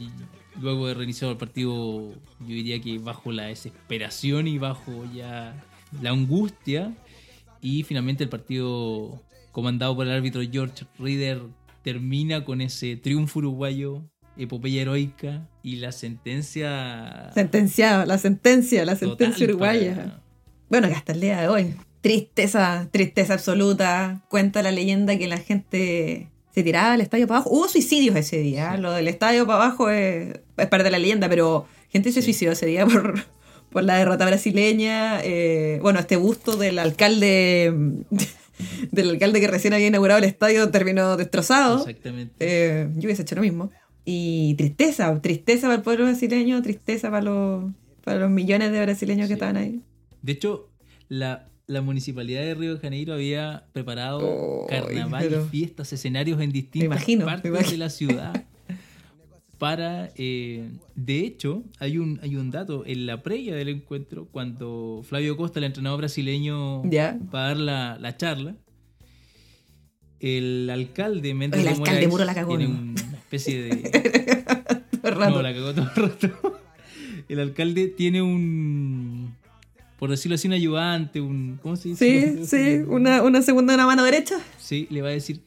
luego 0.62 0.86
de 0.88 0.94
reiniciar 0.94 1.32
el 1.32 1.38
partido, 1.38 2.12
yo 2.40 2.48
diría 2.48 2.80
que 2.80 3.00
bajo 3.00 3.32
la 3.32 3.46
desesperación 3.46 4.48
y 4.48 4.60
bajo 4.60 4.92
ya 5.14 5.64
la 6.02 6.12
angustia. 6.12 6.94
Y 7.62 7.82
finalmente 7.84 8.24
el 8.24 8.30
partido 8.30 9.22
comandado 9.52 9.96
por 9.96 10.06
el 10.06 10.14
árbitro 10.14 10.42
George 10.52 10.86
Reader 11.00 11.42
termina 11.84 12.44
con 12.46 12.62
ese 12.62 12.96
triunfo 12.96 13.40
uruguayo, 13.40 14.04
epopeya 14.38 14.82
heroica 14.82 15.48
y 15.62 15.76
la 15.78 15.92
sentencia... 15.92 17.30
Sentenciado, 17.34 18.06
la 18.06 18.18
sentencia, 18.18 18.86
la 18.86 18.96
sentencia 18.96 19.46
uruguaya. 19.46 19.96
para- 19.96 20.22
Bueno, 20.70 20.88
que 20.88 20.94
hasta 20.96 21.12
el 21.14 21.22
día 21.22 21.42
de 21.42 21.48
hoy. 21.48 21.76
Tristeza, 22.02 22.88
tristeza 22.92 23.34
absoluta. 23.36 24.24
Cuenta 24.30 24.62
la 24.64 24.72
leyenda 24.72 25.18
que 25.18 25.28
la 25.28 25.38
gente 25.38 26.30
se 26.54 26.64
tiraba 26.64 26.92
del 26.92 27.02
estadio 27.02 27.28
para 27.28 27.38
abajo. 27.40 27.52
Hubo 27.52 27.68
suicidios 27.68 28.16
ese 28.16 28.38
día. 28.40 28.76
Lo 28.78 28.92
del 28.92 29.08
estadio 29.08 29.46
para 29.46 29.64
abajo 29.66 29.90
es, 29.90 30.40
es 30.58 30.68
parte 30.68 30.84
de 30.84 30.92
la 30.92 31.00
leyenda, 31.00 31.30
pero 31.30 31.66
gente 31.90 32.12
se 32.12 32.22
Sí. 32.22 32.26
suicidó 32.26 32.52
ese 32.54 32.66
día 32.66 32.86
por, 32.86 33.24
por 33.70 33.84
la 33.84 33.98
derrota 33.98 34.26
brasileña. 34.26 35.20
Eh, 35.24 35.80
bueno, 35.82 36.00
este 36.00 36.16
busto 36.18 36.58
del 36.58 36.80
alcalde, 36.80 37.74
del 38.92 39.10
alcalde 39.12 39.40
que 39.40 39.48
recién 39.48 39.74
había 39.74 39.88
inaugurado 39.88 40.20
el 40.20 40.26
estadio 40.26 40.70
terminó 40.70 41.18
destrozado. 41.18 41.80
Exactamente. 41.80 42.34
Eh, 42.40 42.90
yo 42.96 43.08
hubiese 43.08 43.22
hecho 43.24 43.36
lo 43.36 43.42
mismo. 43.42 43.72
Y 44.06 44.56
tristeza, 44.56 45.22
tristeza 45.22 45.68
para 45.68 45.76
el 45.76 45.82
pueblo 45.82 46.06
brasileño, 46.06 46.62
tristeza 46.62 47.10
para 47.10 47.24
los, 47.24 47.72
para 48.04 48.20
los 48.20 48.30
millones 48.30 48.72
de 48.72 48.82
brasileños 48.82 49.28
que 49.28 49.34
estaban 49.34 49.56
ahí. 49.58 49.82
De 50.22 50.34
hecho, 50.34 50.70
la, 51.08 51.48
la 51.68 51.82
municipalidad 51.82 52.42
de 52.42 52.54
Río 52.54 52.74
de 52.76 52.80
Janeiro 52.82 53.14
había 53.14 53.66
preparado 53.72 54.20
Oh, 54.22 54.68
carnaval, 54.68 55.26
pero- 55.30 55.46
fiestas, 55.46 55.94
escenarios 55.94 56.42
en 56.42 56.52
distintas 56.52 56.86
imagino, 56.86 57.26
partes 57.26 57.72
de 57.72 57.78
la 57.78 57.90
ciudad. 57.90 58.44
Para, 59.64 60.12
eh, 60.18 60.72
de 60.94 61.20
hecho, 61.20 61.64
hay 61.80 61.98
un, 61.98 62.20
hay 62.22 62.36
un 62.36 62.52
dato 62.52 62.84
en 62.86 63.06
la 63.06 63.24
previa 63.24 63.56
del 63.56 63.70
encuentro, 63.70 64.28
cuando 64.30 65.04
Flavio 65.08 65.38
Costa, 65.38 65.60
el 65.60 65.64
entrenador 65.64 66.00
brasileño, 66.00 66.84
va 66.84 67.46
a 67.46 67.48
dar 67.48 67.56
la, 67.56 67.98
la 67.98 68.18
charla, 68.18 68.58
el 70.20 70.70
alcalde 70.70 71.34
Méndez 71.34 71.62
El 71.62 71.64
de 71.64 71.70
alcalde 71.70 71.92
Moraes 71.92 72.10
puro 72.10 72.26
la 72.26 72.36
cagó, 72.36 72.58
tiene 72.58 72.74
una 72.74 73.18
especie 73.20 73.62
de 73.62 73.90
Todo 75.02 75.12
el 75.12 75.16
rato. 75.18 75.36
no, 75.36 75.42
la 75.42 75.54
cagó 75.54 75.74
todo 75.74 75.90
el 75.96 76.10
rato. 76.10 76.60
El 77.30 77.40
alcalde 77.40 77.88
tiene 77.88 78.22
un, 78.22 79.34
por 79.98 80.10
decirlo 80.10 80.36
así, 80.36 80.50
un 80.50 80.56
ayudante, 80.56 81.22
un... 81.22 81.58
¿Cómo 81.64 81.78
se 81.78 81.88
dice? 81.88 82.36
Sí, 82.40 82.46
sí, 82.46 82.84
una, 82.86 83.24
una 83.24 83.42
segunda 83.42 83.76
una 83.76 83.86
mano 83.86 84.04
derecha. 84.04 84.36
Sí, 84.58 84.88
le 84.90 85.02
va 85.02 85.08
a 85.08 85.14
decir, 85.14 85.40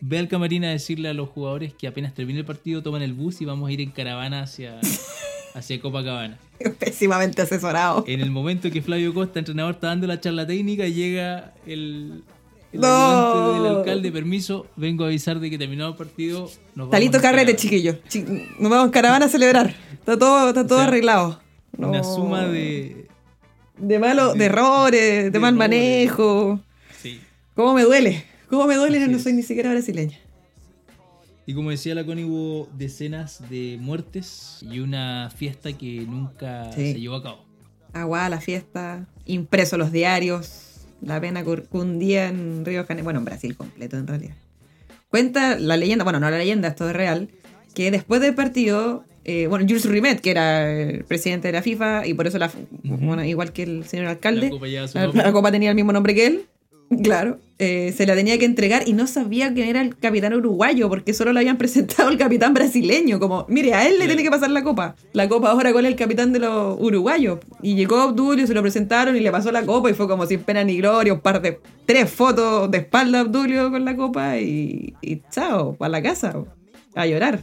ve 0.00 0.18
al 0.18 0.28
camarín 0.28 0.64
a 0.64 0.70
decirle 0.70 1.08
a 1.08 1.14
los 1.14 1.28
jugadores 1.28 1.72
que 1.74 1.86
apenas 1.88 2.14
termine 2.14 2.40
el 2.40 2.44
partido 2.44 2.82
toman 2.82 3.02
el 3.02 3.12
bus 3.14 3.40
y 3.40 3.44
vamos 3.44 3.68
a 3.68 3.72
ir 3.72 3.80
en 3.80 3.90
caravana 3.90 4.42
hacia, 4.42 4.80
hacia 5.54 5.80
Copacabana. 5.80 6.38
Pésimamente 6.78 7.42
asesorado. 7.42 8.04
En 8.06 8.20
el 8.20 8.30
momento 8.30 8.70
que 8.70 8.80
Flavio 8.82 9.12
Costa, 9.12 9.38
entrenador, 9.38 9.74
está 9.74 9.88
dando 9.88 10.06
la 10.06 10.20
charla 10.20 10.46
técnica, 10.46 10.86
llega 10.88 11.52
el, 11.66 12.22
el 12.72 12.80
No. 12.80 13.52
del 13.64 13.76
alcalde, 13.76 14.10
permiso, 14.12 14.66
vengo 14.76 15.04
a 15.04 15.08
avisar 15.08 15.38
de 15.40 15.50
que 15.50 15.58
terminado 15.58 15.90
el 15.90 15.96
partido... 15.96 16.50
Nos 16.74 16.90
Talito 16.90 17.20
carrete, 17.20 17.52
caravana". 17.52 17.56
chiquillos. 17.56 17.96
Chi- 18.08 18.24
Nos 18.58 18.70
vamos 18.70 18.86
en 18.86 18.90
caravana 18.92 19.26
a 19.26 19.28
celebrar. 19.28 19.74
Está 19.92 20.18
todo, 20.18 20.48
está 20.48 20.66
todo 20.66 20.78
O 20.78 20.80
sea, 20.80 20.88
arreglado. 20.88 21.40
Una 21.76 21.98
No. 21.98 22.04
suma 22.04 22.46
de... 22.46 23.06
De 23.78 23.98
malo, 23.98 24.32
de, 24.32 24.38
de- 24.38 24.44
errores, 24.46 25.00
de, 25.24 25.30
de 25.30 25.38
mal 25.38 25.52
errores. 25.54 25.68
manejo. 25.68 26.60
Sí. 27.02 27.20
¿Cómo 27.54 27.74
me 27.74 27.82
duele? 27.82 28.24
¿Cómo 28.48 28.66
me 28.66 28.76
duele? 28.76 28.98
Así 28.98 29.10
No 29.10 29.16
es. 29.16 29.22
soy 29.22 29.32
ni 29.32 29.42
siquiera 29.42 29.70
brasileña. 29.70 30.18
Y 31.46 31.54
como 31.54 31.70
decía 31.70 31.94
la 31.94 32.04
Connie, 32.04 32.24
hubo 32.24 32.68
decenas 32.76 33.42
de 33.48 33.78
muertes 33.80 34.58
y 34.68 34.80
una 34.80 35.30
fiesta 35.34 35.72
que 35.72 36.00
nunca 36.08 36.72
Sí. 36.72 36.92
se 36.94 37.00
llevó 37.00 37.16
a 37.16 37.22
cabo. 37.22 37.44
Agua, 37.92 38.28
la 38.28 38.40
fiesta, 38.40 39.06
impreso 39.26 39.78
los 39.78 39.92
diarios, 39.92 40.86
la 41.00 41.20
pena 41.20 41.44
que 41.44 41.62
un 41.70 41.98
día 41.98 42.28
en 42.28 42.64
Río 42.64 42.84
Janeiro, 42.84 43.04
bueno, 43.04 43.20
en 43.20 43.24
Brasil 43.24 43.56
completo 43.56 43.96
en 43.96 44.06
realidad. 44.06 44.34
Cuenta 45.08 45.58
la 45.58 45.76
leyenda, 45.76 46.02
bueno, 46.04 46.18
no 46.20 46.28
la 46.28 46.36
leyenda, 46.38 46.68
esto 46.68 46.88
es 46.90 46.96
real, 46.96 47.28
que 47.74 47.90
después 47.92 48.20
del 48.20 48.34
partido, 48.34 49.04
eh, 49.24 49.46
bueno, 49.46 49.64
Jules 49.68 49.84
Rimet, 49.84 50.20
que 50.20 50.32
era 50.32 50.70
el 50.70 51.04
presidente 51.04 51.48
de 51.48 51.52
la 51.52 51.62
FIFA, 51.62 52.06
y 52.06 52.14
por 52.14 52.26
eso, 52.26 52.38
la, 52.38 52.50
bueno, 52.82 53.24
igual 53.24 53.52
que 53.52 53.62
el 53.62 53.84
señor 53.86 54.06
alcalde, 54.06 54.46
La 54.46 54.50
copa 54.50 54.66
la, 54.66 55.06
la 55.24 55.32
copa 55.32 55.52
tenía 55.52 55.70
el 55.70 55.76
mismo 55.76 55.92
nombre 55.92 56.14
que 56.14 56.26
él, 56.26 56.46
claro, 57.02 57.38
eh, 57.58 57.94
se 57.96 58.06
la 58.06 58.14
tenía 58.14 58.38
que 58.38 58.44
entregar 58.44 58.86
y 58.86 58.92
no 58.92 59.06
sabía 59.06 59.52
quién 59.54 59.68
era 59.68 59.80
el 59.80 59.96
capitán 59.96 60.34
uruguayo, 60.34 60.88
porque 60.88 61.14
solo 61.14 61.32
le 61.32 61.40
habían 61.40 61.56
presentado 61.58 62.10
el 62.10 62.18
capitán 62.18 62.54
brasileño, 62.54 63.18
como, 63.18 63.46
mire, 63.48 63.74
a 63.74 63.88
él 63.88 63.98
le 63.98 64.06
tiene 64.06 64.22
que 64.22 64.30
pasar 64.30 64.50
la 64.50 64.62
copa. 64.62 64.96
La 65.12 65.28
copa 65.28 65.50
ahora 65.50 65.72
con 65.72 65.86
el 65.86 65.96
capitán 65.96 66.32
de 66.32 66.40
los 66.40 66.76
uruguayos. 66.80 67.40
Y 67.62 67.74
llegó 67.74 68.04
Obdulio, 68.04 68.46
se 68.46 68.54
lo 68.54 68.62
presentaron 68.62 69.16
y 69.16 69.20
le 69.20 69.30
pasó 69.30 69.50
la 69.52 69.64
copa 69.64 69.90
y 69.90 69.94
fue 69.94 70.06
como 70.06 70.26
sin 70.26 70.40
pena 70.40 70.64
ni 70.64 70.76
gloria, 70.78 71.12
un 71.14 71.20
par 71.20 71.40
de 71.40 71.60
tres 71.86 72.10
fotos 72.10 72.70
de 72.70 72.78
espalda 72.78 73.22
Obdulio 73.22 73.70
con 73.70 73.84
la 73.84 73.96
copa 73.96 74.38
y, 74.38 74.94
y 75.00 75.22
chao, 75.30 75.74
para 75.74 75.90
la 75.90 76.02
casa, 76.02 76.34
a 76.94 77.06
llorar. 77.06 77.42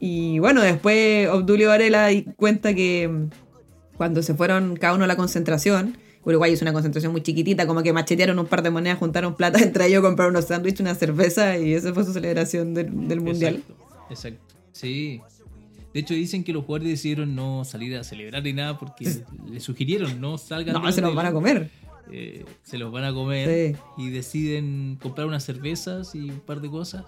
Y 0.00 0.38
bueno, 0.38 0.60
después 0.60 1.28
Obdulio 1.28 1.68
Varela 1.68 2.10
cuenta 2.36 2.74
que 2.74 3.08
mm, 3.08 3.30
cuando 3.96 4.22
se 4.22 4.34
fueron 4.34 4.76
cada 4.76 4.94
uno 4.94 5.04
a 5.04 5.06
la 5.06 5.16
concentración, 5.16 5.96
Uruguay 6.24 6.52
es 6.52 6.62
una 6.62 6.72
concentración 6.72 7.12
muy 7.12 7.22
chiquitita, 7.22 7.66
como 7.66 7.82
que 7.82 7.92
machetearon 7.92 8.38
un 8.38 8.46
par 8.46 8.62
de 8.62 8.70
monedas, 8.70 8.98
juntaron 8.98 9.34
plata 9.36 9.58
entre 9.62 9.86
ellos, 9.86 10.02
compraron 10.02 10.34
unos 10.34 10.46
sándwiches, 10.46 10.80
una 10.80 10.94
cerveza 10.94 11.58
y 11.58 11.74
esa 11.74 11.92
fue 11.92 12.04
su 12.04 12.12
celebración 12.12 12.72
del, 12.74 13.08
del 13.08 13.20
mundial. 13.20 13.56
Exacto, 13.56 13.74
exacto. 14.10 14.54
Sí. 14.72 15.20
De 15.92 16.00
hecho, 16.00 16.14
dicen 16.14 16.42
que 16.42 16.52
los 16.52 16.64
jugadores 16.64 16.88
decidieron 16.92 17.36
no 17.36 17.64
salir 17.64 17.96
a 17.96 18.02
celebrar 18.02 18.42
ni 18.42 18.52
nada 18.52 18.78
porque 18.78 19.08
les 19.48 19.62
sugirieron 19.62 20.20
no 20.20 20.38
salgan 20.38 20.74
No, 20.74 20.82
del 20.82 20.92
se 20.92 21.00
los 21.00 21.14
van 21.14 21.26
a 21.26 21.32
comer. 21.32 21.70
eh, 22.10 22.44
se 22.64 22.78
los 22.78 22.90
van 22.90 23.04
a 23.04 23.12
comer 23.14 23.76
Sí. 23.76 23.80
y 24.02 24.10
deciden 24.10 24.98
comprar 25.00 25.26
unas 25.28 25.44
cervezas 25.44 26.14
y 26.16 26.30
un 26.30 26.40
par 26.40 26.60
de 26.60 26.68
cosas 26.68 27.04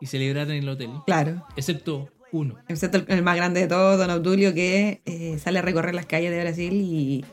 y 0.00 0.06
celebrar 0.06 0.48
en 0.50 0.62
el 0.62 0.68
hotel. 0.68 0.90
Claro. 1.04 1.44
Excepto 1.56 2.08
uno. 2.32 2.54
Excepto 2.68 2.98
el, 2.98 3.04
el 3.08 3.22
más 3.24 3.34
grande 3.36 3.60
de 3.60 3.66
todos, 3.66 3.98
Don 3.98 4.08
Obdulio, 4.10 4.54
que 4.54 5.00
eh, 5.04 5.38
sale 5.42 5.58
a 5.58 5.62
recorrer 5.62 5.94
las 5.94 6.06
calles 6.06 6.30
de 6.30 6.40
Brasil 6.40 6.72
y, 6.72 7.24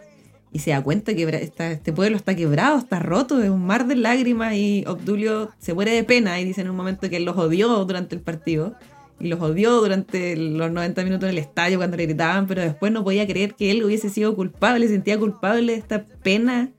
y 0.52 0.60
se 0.60 0.72
da 0.72 0.82
cuenta 0.82 1.14
que 1.14 1.24
está- 1.42 1.72
este 1.72 1.92
pueblo 1.94 2.16
está 2.18 2.36
quebrado, 2.36 2.78
está 2.78 3.00
roto, 3.00 3.42
es 3.44 3.50
un 3.50 3.66
mar 3.66 3.86
de 3.88 3.96
lágrimas 3.96 4.54
y 4.56 4.84
Obdulio 4.88 5.50
se 5.60 5.74
muere 5.74 5.92
de 5.92 6.04
pena 6.04 6.40
y 6.40 6.46
dice 6.46 6.62
en 6.62 6.70
un 6.70 6.76
momento 6.76 7.10
que 7.10 7.18
él 7.18 7.26
los 7.26 7.38
odió 7.38 7.84
durante 7.86 8.16
el 8.16 8.22
partido 8.22 8.76
y 9.20 9.28
los 9.28 9.42
odió 9.42 9.72
durante 9.82 10.36
los 10.38 10.72
90 10.72 11.04
minutos 11.04 11.24
en 11.26 11.32
el 11.32 11.38
estadio 11.40 11.78
cuando 11.78 11.98
le 11.98 12.06
gritaban, 12.06 12.48
pero 12.48 12.62
después 12.62 12.92
no 12.92 13.04
podía 13.04 13.26
creer 13.28 13.56
que 13.56 13.72
él 13.72 13.84
hubiese 13.84 14.10
sido 14.10 14.36
culpable, 14.36 14.88
sentía 14.88 15.18
culpable 15.20 15.74
de 15.74 15.78
esta 15.80 16.06
pena 16.24 16.70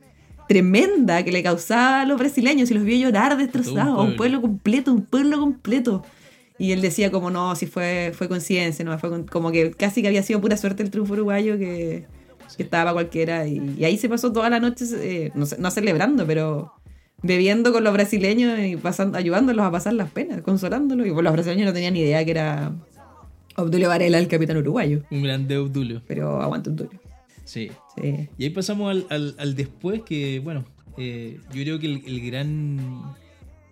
tremenda 0.48 1.22
que 1.24 1.33
le 1.33 1.42
causaba 1.42 2.02
a 2.02 2.04
los 2.07 2.18
brasileños 2.18 2.70
y 2.70 2.74
los 2.74 2.85
vio 2.85 2.96
llorar 2.96 3.37
destrozados, 3.37 3.90
un 3.90 4.16
pueblo. 4.16 4.16
pueblo 4.16 4.40
completo, 4.42 4.92
un 4.92 5.02
pueblo 5.02 5.38
completo. 5.40 6.02
Y 6.59 6.72
él 6.72 6.81
decía 6.81 7.11
como 7.11 7.31
no, 7.31 7.54
si 7.54 7.66
fue, 7.66 8.12
fue 8.16 8.28
coincidencia, 8.28 8.85
no, 8.85 8.98
fue 8.98 9.11
con- 9.11 9.24
como 9.26 9.52
que 9.52 9.70
casi 9.72 10.00
que 10.02 10.09
había 10.09 10.22
sido 10.22 10.40
pura 10.40 10.57
suerte 10.57 10.83
el 10.83 10.90
triunfo 10.90 11.12
uruguayo 11.12 11.59
que, 11.59 12.07
que 12.56 12.62
estaba 12.62 12.84
para 12.84 12.92
cualquiera. 12.94 13.46
Y, 13.46 13.74
y 13.78 13.84
ahí 13.84 13.96
se 13.98 14.08
pasó 14.08 14.32
toda 14.32 14.48
la 14.50 14.61
noche, 14.61 14.84
eh, 14.94 15.32
no, 15.34 15.70
celebrando, 15.70 16.26
pero 16.26 16.72
bebiendo 17.22 17.72
con 17.72 17.82
los 17.84 17.92
brasileños 17.92 18.58
y 18.61 18.76
pasando, 18.76 19.18
ayudándolos 19.18 19.64
a 19.64 19.70
pasar 19.70 19.92
las 19.94 20.11
penas, 20.11 20.40
consolándolos. 20.42 21.06
Y 21.06 21.11
pues 21.11 21.24
los 21.24 21.32
brasileños 21.32 21.66
no 21.66 21.72
tenían 21.72 21.94
ni 21.94 22.00
idea 22.00 22.24
que 22.24 22.30
era 22.30 22.72
Obdulio 23.56 23.88
Varela 23.88 24.18
el 24.18 24.28
capitán 24.28 24.56
uruguayo. 24.58 25.02
Un 25.11 25.22
grande 25.22 25.56
Obdulio. 25.56 26.02
Pero 26.06 26.40
aguanta 26.40 26.70
Obdulio. 26.70 27.00
Sí. 27.44 27.70
Sí. 28.00 28.28
Y 28.38 28.44
ahí 28.44 28.50
pasamos 28.50 28.90
al, 28.90 29.06
al- 29.11 29.34
al 29.38 29.54
después, 29.56 30.02
que 30.02 30.38
bueno, 30.40 30.64
eh, 30.96 31.38
yo 31.52 31.62
creo 31.62 31.78
que 31.78 31.87
el, 31.87 32.02
el 32.06 32.20
gran. 32.26 33.02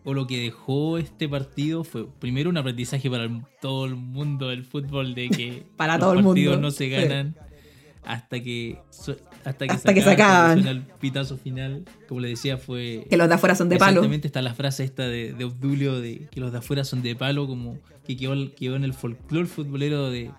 O 0.09 0.15
lo 0.15 0.29
que 0.29 0.39
dejó 0.41 0.99
este 0.99 1.29
partido 1.29 1.83
fue 1.83 2.07
primero 2.21 2.49
un 2.49 2.57
aprendizaje 2.57 3.11
para 3.11 3.25
el- 3.25 3.43
todo 3.61 3.87
el 3.87 3.97
mundo 3.97 4.49
del 4.49 4.65
fútbol 4.65 5.15
de 5.15 5.29
que 5.29 5.63
Para 5.77 5.95
los 5.95 6.01
todo 6.01 6.13
el 6.19 6.25
partidos 6.25 6.55
mundo. 6.55 6.69
no 6.69 6.71
se 6.71 6.89
Sí. 6.89 6.91
Hasta 8.07 8.41
que 8.41 8.79
hasta 9.45 9.67
que 9.67 9.73
Hasta 9.73 9.95
que 9.95 10.03
se 10.03 10.11
acaban, 10.11 10.13
acaban. 10.13 10.47
cuando 10.55 10.63
suena 10.63 10.71
el 10.71 10.99
pitazo 10.99 11.37
final. 11.37 11.85
Como 12.09 12.21
le 12.21 12.29
decía, 12.29 12.57
fue 12.59 13.07
Que 13.11 13.17
los 13.17 13.29
de 13.29 13.35
afuera 13.35 13.55
son 13.55 13.69
de 13.69 13.77
palo. 13.77 13.93
Exactamente 13.93 14.27
está 14.27 14.43
la 14.43 14.55
frase 14.55 14.85
esta 14.85 15.07
de, 15.07 15.33
de 15.33 15.45
Obdulio 15.45 16.01
de 16.01 16.29
que 16.31 16.41
los 16.41 16.53
de 16.53 16.59
afuera 16.59 16.85
son 16.85 17.03
de 17.03 17.15
palo, 17.15 17.47
como 17.47 17.79
que 18.07 18.17
quedó, 18.17 18.35
quedó 18.55 18.77
en 18.77 18.85
el 18.85 18.95
folclore 18.95 19.47
futbolero 19.47 20.11
de, 20.11 20.31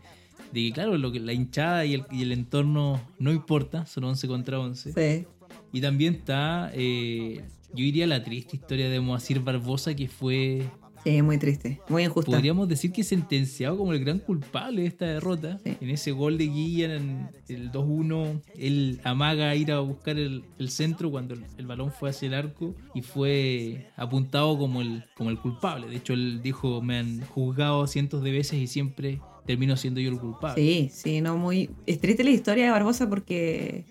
de 0.54 0.62
que, 0.62 0.72
claro, 0.72 0.98
lo 0.98 1.12
que, 1.12 1.20
la 1.20 1.34
hinchada 1.34 1.86
y 1.86 1.94
el, 1.96 2.06
y 2.12 2.22
el 2.22 2.32
entorno 2.32 3.02
no 3.20 3.32
importa, 3.32 3.86
son 3.86 4.06
11 4.06 4.28
contra 4.28 4.60
11. 4.60 4.94
Sí. 4.94 5.28
Y 5.74 5.82
también 5.82 6.16
está, 6.16 6.72
eh, 6.74 7.44
yo 7.74 7.84
diría, 7.84 8.08
la 8.08 8.24
triste 8.24 8.56
historia 8.56 8.90
de 8.90 9.00
Moacir 9.02 9.42
Barbosa, 9.42 9.94
que 9.96 10.08
fue, 10.08 10.64
Sí, 11.08 11.22
muy 11.22 11.38
triste. 11.38 11.80
Muy 11.88 12.04
injusta. 12.04 12.32
podríamos 12.32 12.68
decir 12.68 12.92
que 12.92 13.02
sentenciado 13.02 13.78
como 13.78 13.94
el 13.94 14.04
gran 14.04 14.20
culpable 14.20 14.82
de 14.82 14.88
esta 14.90 15.06
derrota. 15.06 15.58
Sí. 15.64 15.78
En 15.80 15.90
ese 15.90 16.12
gol 16.12 16.38
de 16.38 16.48
Guilla, 16.48 16.96
en 16.96 17.30
el 17.48 17.72
2-1, 17.72 18.42
él 18.58 19.00
amaga 19.06 19.50
a 19.50 19.56
ir 19.56 19.72
a 19.72 19.80
buscar 19.80 20.20
el, 20.20 20.44
el 20.60 20.70
centro 20.70 21.10
cuando 21.10 21.34
el, 21.34 21.46
el 21.58 21.66
balón 21.66 21.94
fue 21.94 22.10
hacia 22.10 22.28
el 22.28 22.34
arco 22.34 22.76
y 22.94 23.04
fue 23.04 23.88
apuntado 23.96 24.58
como 24.58 24.82
el, 24.82 25.06
como 25.16 25.30
el 25.30 25.40
culpable. 25.40 25.88
De 25.88 25.96
hecho, 25.96 26.12
él 26.12 26.42
dijo, 26.44 26.82
me 26.82 26.98
han 26.98 27.22
juzgado 27.22 27.88
cientos 27.88 28.22
de 28.22 28.32
veces 28.32 28.60
y 28.60 28.68
siempre 28.68 29.22
termino 29.46 29.78
siendo 29.78 30.02
yo 30.02 30.10
el 30.10 30.20
culpable. 30.20 30.62
Sí, 30.62 30.90
sí, 30.92 31.22
no, 31.22 31.38
muy. 31.38 31.70
Es 31.86 32.02
triste 32.02 32.26
la 32.26 32.32
historia 32.32 32.66
de 32.66 32.72
Barbosa 32.72 33.10
porque. 33.10 33.86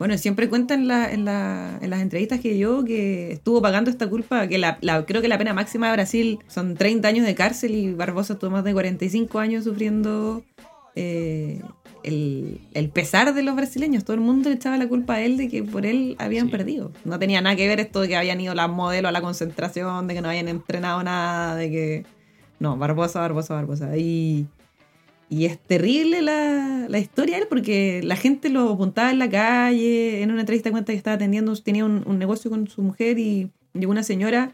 Bueno, 0.00 0.16
siempre 0.18 0.48
cuentan 0.48 0.80
en, 0.80 0.88
la- 0.88 1.12
en, 1.12 1.24
la- 1.26 1.78
en 1.80 1.90
las 1.90 2.00
entrevistas 2.00 2.40
que 2.40 2.54
dio 2.54 2.84
que 2.84 3.30
estuvo 3.32 3.60
pagando 3.60 3.90
esta 3.90 4.08
culpa, 4.08 4.48
que 4.48 4.56
la, 4.56 4.78
la- 4.80 5.04
creo 5.04 5.20
que 5.20 5.28
la 5.28 5.36
pena 5.38 5.52
máxima 5.54 5.88
de 5.88 5.92
Brasil 5.92 6.38
son 6.48 6.74
30 6.74 7.06
años 7.06 7.26
de 7.26 7.34
cárcel 7.34 7.74
y 7.74 7.92
Barbosa 7.92 8.38
tuvo 8.38 8.50
más 8.50 8.64
de 8.64 8.72
45 8.72 9.38
años 9.38 9.64
sufriendo 9.64 10.42
eh, 10.96 11.60
el, 12.02 12.62
el 12.72 12.88
pesar 12.88 13.34
de 13.34 13.42
los 13.42 13.54
brasileños. 13.54 14.04
Todo 14.04 14.14
el 14.14 14.22
mundo 14.22 14.48
le 14.48 14.54
echaba 14.56 14.78
la 14.78 14.88
culpa 14.88 15.16
a 15.16 15.20
él 15.22 15.36
de 15.36 15.48
que 15.48 15.62
por 15.62 15.84
él 15.84 16.16
habían 16.18 16.46
Sí. 16.46 16.52
perdido. 16.52 16.92
No 17.04 17.18
tenía 17.18 17.42
nada 17.42 17.54
que 17.54 17.68
ver 17.68 17.78
esto 17.78 18.00
de 18.00 18.08
que 18.08 18.16
habían 18.16 18.40
ido 18.40 18.54
las 18.54 18.70
modelos 18.70 19.10
a 19.10 19.12
la 19.12 19.20
concentración, 19.20 20.06
de 20.08 20.14
que 20.14 20.22
no 20.22 20.30
habían 20.30 20.48
entrenado 20.48 21.02
nada, 21.02 21.54
de 21.56 21.70
que... 21.70 22.06
No, 22.58 22.78
Barbosa, 22.78 23.20
Barbosa, 23.20 23.52
Barbosa. 23.54 23.94
Y... 23.98 24.46
Y 25.30 25.44
es 25.44 25.60
terrible 25.60 26.22
la, 26.22 26.86
la 26.88 26.98
historia 26.98 27.36
de 27.36 27.42
él 27.42 27.46
porque 27.48 28.00
la 28.02 28.16
gente 28.16 28.48
lo 28.48 28.70
apuntaba 28.70 29.12
en 29.12 29.20
la 29.20 29.30
calle. 29.30 30.22
En 30.22 30.32
una 30.32 30.40
entrevista 30.40 30.72
cuenta 30.72 30.92
que 30.92 30.98
estaba 30.98 31.14
atendiendo, 31.14 31.54
tenía 31.56 31.84
un, 31.84 32.02
un 32.04 32.18
negocio 32.18 32.50
con 32.50 32.66
su 32.66 32.82
mujer 32.82 33.16
y 33.20 33.48
llegó 33.72 33.92
una 33.92 34.02
señora 34.02 34.52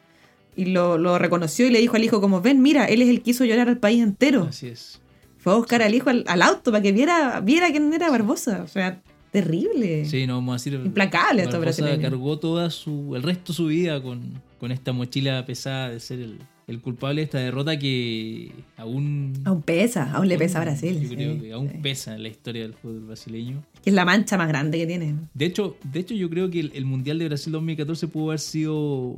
y 0.55 0.67
lo, 0.67 0.99
lo 0.99 1.19
reconoció 1.19 1.67
y 1.67 1.71
le 1.71 1.81
dijo 1.81 1.97
al 1.97 2.05
hijo 2.05 2.21
como, 2.21 2.43
ven, 2.43 2.61
mira, 2.61 2.85
él 2.85 3.01
es 3.01 3.09
el 3.09 3.23
que 3.23 3.31
hizo 3.31 3.47
llorar 3.47 3.69
al 3.69 3.79
país 3.79 4.03
entero. 4.03 4.49
Así 4.51 4.69
es. 4.69 5.01
Fue 5.39 5.55
a 5.55 5.57
buscar 5.57 5.81
al 5.81 5.95
hijo 5.95 6.11
al, 6.11 6.25
al 6.27 6.43
auto 6.43 6.71
para 6.71 6.83
que 6.83 6.93
viera, 6.93 7.41
viera 7.41 7.71
quién 7.71 7.91
era 7.95 8.11
Barbosa. 8.11 8.62
O 8.62 8.69
sea, 8.69 9.01
terrible. 9.33 10.05
Sí, 10.05 10.27
no 10.27 10.35
vamos 10.35 10.53
a 10.53 10.57
decir. 10.57 10.75
Implacable 10.75 11.43
estos 11.43 11.59
Barbosa 11.59 11.83
brasileños. 11.83 12.11
cargó 12.11 12.39
toda 12.39 12.69
su, 12.69 13.17
el 13.17 13.23
resto 13.23 13.53
de 13.53 13.57
su 13.57 13.67
vida 13.67 14.03
con, 14.03 14.43
con 14.61 14.73
esta 14.73 14.93
mochila 14.93 15.47
pesada 15.47 15.89
de 15.89 16.01
ser 16.01 16.21
el, 16.21 16.39
el 16.66 16.81
culpable 16.81 17.20
de 17.20 17.24
esta 17.26 17.38
derrota 17.38 17.79
que 17.79 18.50
aún. 18.76 19.35
Aún 19.44 19.62
pesa, 19.62 20.11
aún 20.12 20.29
le 20.29 20.37
pesa 20.37 20.59
a 20.61 20.64
Brasil. 20.64 21.00
Yo 21.00 21.09
creo 21.14 21.35
sí, 21.35 21.40
que 21.40 21.52
aún 21.52 21.68
sí. 21.70 21.79
pesa 21.83 22.14
en 22.14 22.22
la 22.22 22.29
historia 22.29 22.62
del 22.62 22.74
fútbol 22.74 23.00
brasileño. 23.07 23.62
Que 23.83 23.90
es 23.90 23.94
la 23.94 24.05
mancha 24.05 24.37
más 24.37 24.48
grande 24.48 24.79
que 24.79 24.87
tiene. 24.87 25.14
De 25.35 25.44
hecho, 25.44 25.76
de 25.85 26.00
hecho 26.00 26.14
yo 26.14 26.29
creo 26.29 26.50
que 26.50 26.61
el, 26.61 26.72
el 26.74 26.85
Mundial 26.85 27.18
de 27.18 27.26
Brasil 27.26 27.52
2014 27.52 28.09
pudo 28.09 28.29
haber 28.31 28.40
sido 28.40 29.16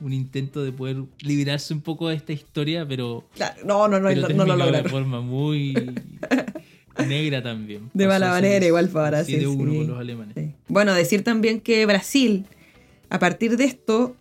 un 0.00 0.12
intento 0.12 0.64
de 0.64 0.72
poder 0.72 0.96
liberarse 1.20 1.72
un 1.72 1.80
poco 1.80 2.08
de 2.08 2.16
esta 2.16 2.32
historia, 2.32 2.84
pero, 2.86 3.24
Claro, 3.36 3.54
no, 3.64 3.86
no, 3.86 4.00
no, 4.00 4.08
pero 4.08 4.28
no, 4.30 4.44
lo 4.44 4.56
de 4.56 4.58
lograron. 4.64 4.90
forma 4.90 5.20
muy 5.20 5.74
negra 7.06 7.42
también. 7.42 7.90
De 7.94 8.08
mala 8.08 8.30
manera 8.30 8.66
igual 8.66 8.88
para 8.88 9.10
Brasil, 9.10 9.40
7-1 9.40 9.50
sí. 9.52 9.56
con 9.78 9.86
los 9.86 9.98
alemanes. 10.00 10.34
Sí. 10.36 10.50
Bueno, 10.66 10.92
decir 10.94 11.22
también 11.22 11.60
que 11.60 11.86
Brasil, 11.86 12.44
a 13.10 13.20
partir 13.20 13.56
de 13.56 13.64
esto, 13.64 14.16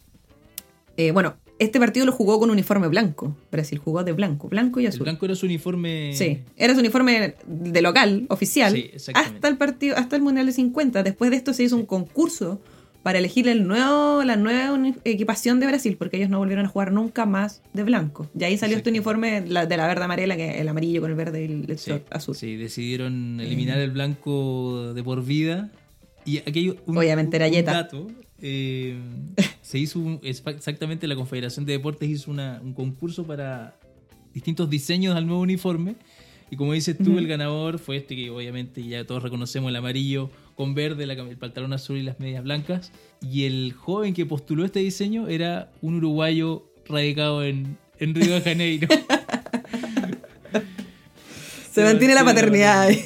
eh, 0.98 1.10
bueno, 1.12 1.36
este 1.62 1.80
partido 1.80 2.06
lo 2.06 2.12
jugó 2.12 2.40
con 2.40 2.50
uniforme 2.50 2.88
blanco. 2.88 3.36
Brasil 3.52 3.78
jugó 3.78 4.04
de 4.04 4.12
blanco, 4.12 4.50
blanco 4.50 4.80
y 4.80 4.84
El 4.86 4.90
azul. 4.90 5.04
blanco 5.04 5.26
era 5.26 5.36
su 5.36 5.46
uniforme. 5.46 6.12
Sí, 6.14 6.40
era 6.58 6.74
su 6.74 6.80
uniforme 6.80 7.36
de 7.48 7.82
local, 7.82 8.26
oficial, 8.30 8.74
Sí, 8.74 8.90
exactamente. 8.94 9.36
hasta 9.38 9.48
el 9.48 9.58
partido, 9.58 9.96
hasta 9.98 10.16
el 10.16 10.22
Mundial 10.22 10.46
de 10.48 10.52
50. 10.54 11.04
Después 11.04 11.32
de 11.32 11.38
esto 11.38 11.54
se 11.54 11.64
hizo 11.64 11.76
un 11.76 11.86
concurso 11.86 12.60
para 13.04 13.18
elegir 13.18 13.48
el 13.48 13.66
nuevo, 13.68 14.24
la 14.24 14.36
nueva 14.36 14.80
equipación 15.06 15.60
de 15.60 15.66
Brasil, 15.66 15.96
porque 15.98 16.18
ellos 16.18 16.30
no 16.30 16.38
volvieron 16.38 16.66
a 16.66 16.70
jugar 16.70 16.92
nunca 16.92 17.26
más 17.26 17.64
de 17.74 17.84
blanco. 17.84 18.28
Y 18.38 18.44
ahí 18.44 18.58
salió 18.60 18.78
este 18.78 18.92
uniforme 18.92 19.44
la- 19.48 19.66
de 19.66 19.76
la 19.76 19.88
verde 19.88 20.04
amarela, 20.04 20.36
que 20.38 20.60
el 20.62 20.68
amarillo 20.68 21.02
con 21.02 21.10
el 21.10 21.16
verde 21.18 21.42
y 21.42 21.46
el, 21.46 21.66
el 21.72 21.78
Sí, 21.80 21.94
azul. 22.12 22.36
sí, 22.36 22.58
decidieron 22.58 23.40
eliminar 23.40 23.80
el 23.80 23.90
blanco 23.90 24.94
de 24.94 25.04
por 25.04 25.26
vida. 25.26 25.72
Y 26.26 26.38
un, 26.86 26.96
Obviamente 26.98 27.38
era 27.38 27.48
un 27.48 27.66
dato. 27.66 28.08
Eh, 28.42 28.98
se 29.62 29.78
hizo 29.80 30.00
un- 30.00 30.20
exactamente 30.24 31.08
la 31.08 31.16
Confederación 31.16 31.66
de 31.66 31.74
Deportes 31.74 32.10
hizo 32.10 32.32
una- 32.32 32.60
un 32.64 32.74
concurso 32.74 33.26
para 33.26 33.76
distintos 34.34 34.70
diseños 34.70 35.16
al 35.16 35.26
nuevo 35.28 35.42
uniforme. 35.42 35.96
Y 36.50 36.58
como 36.58 36.74
dices 36.74 36.98
tú, 36.98 37.18
el 37.18 37.28
ganador 37.28 37.80
fue 37.80 37.96
este 37.98 38.14
que 38.16 38.30
obviamente 38.30 38.84
ya 38.84 39.06
todos 39.06 39.24
reconocemos 39.24 39.70
el 39.70 39.76
amarillo 39.78 40.30
con 40.56 40.74
verde, 40.76 41.06
la 41.06 41.14
el 41.14 41.38
pantalón 41.38 41.72
azul 41.72 41.98
y 41.98 42.04
las 42.04 42.20
medias 42.20 42.44
blancas. 42.44 42.92
Y 43.22 43.46
el 43.46 43.72
joven 43.74 44.14
que 44.14 44.26
postuló 44.26 44.66
este 44.66 44.80
diseño 44.80 45.30
era 45.30 45.72
un 45.82 45.96
uruguayo 45.96 46.66
radicado 46.88 47.44
en, 47.46 47.78
en 48.00 48.14
Río 48.16 48.34
de 48.34 48.42
Janeiro. 48.42 48.88
Se 51.72 51.84
mantiene 51.84 52.14
la 52.16 52.26
paternidad. 52.26 52.82
ahí. 52.84 53.00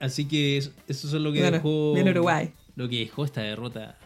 Así 0.00 0.26
que 0.26 0.56
eso, 0.58 0.72
eso 0.88 1.06
es 1.08 1.12
lo 1.14 1.32
que 1.32 1.40
Bueno, 1.40 1.56
dejó. 1.56 1.92
Uruguay. 1.92 2.50
Lo 2.76 2.88
que 2.88 2.98
dejó 3.00 3.24
esta 3.24 3.42
derrota. 3.42 3.96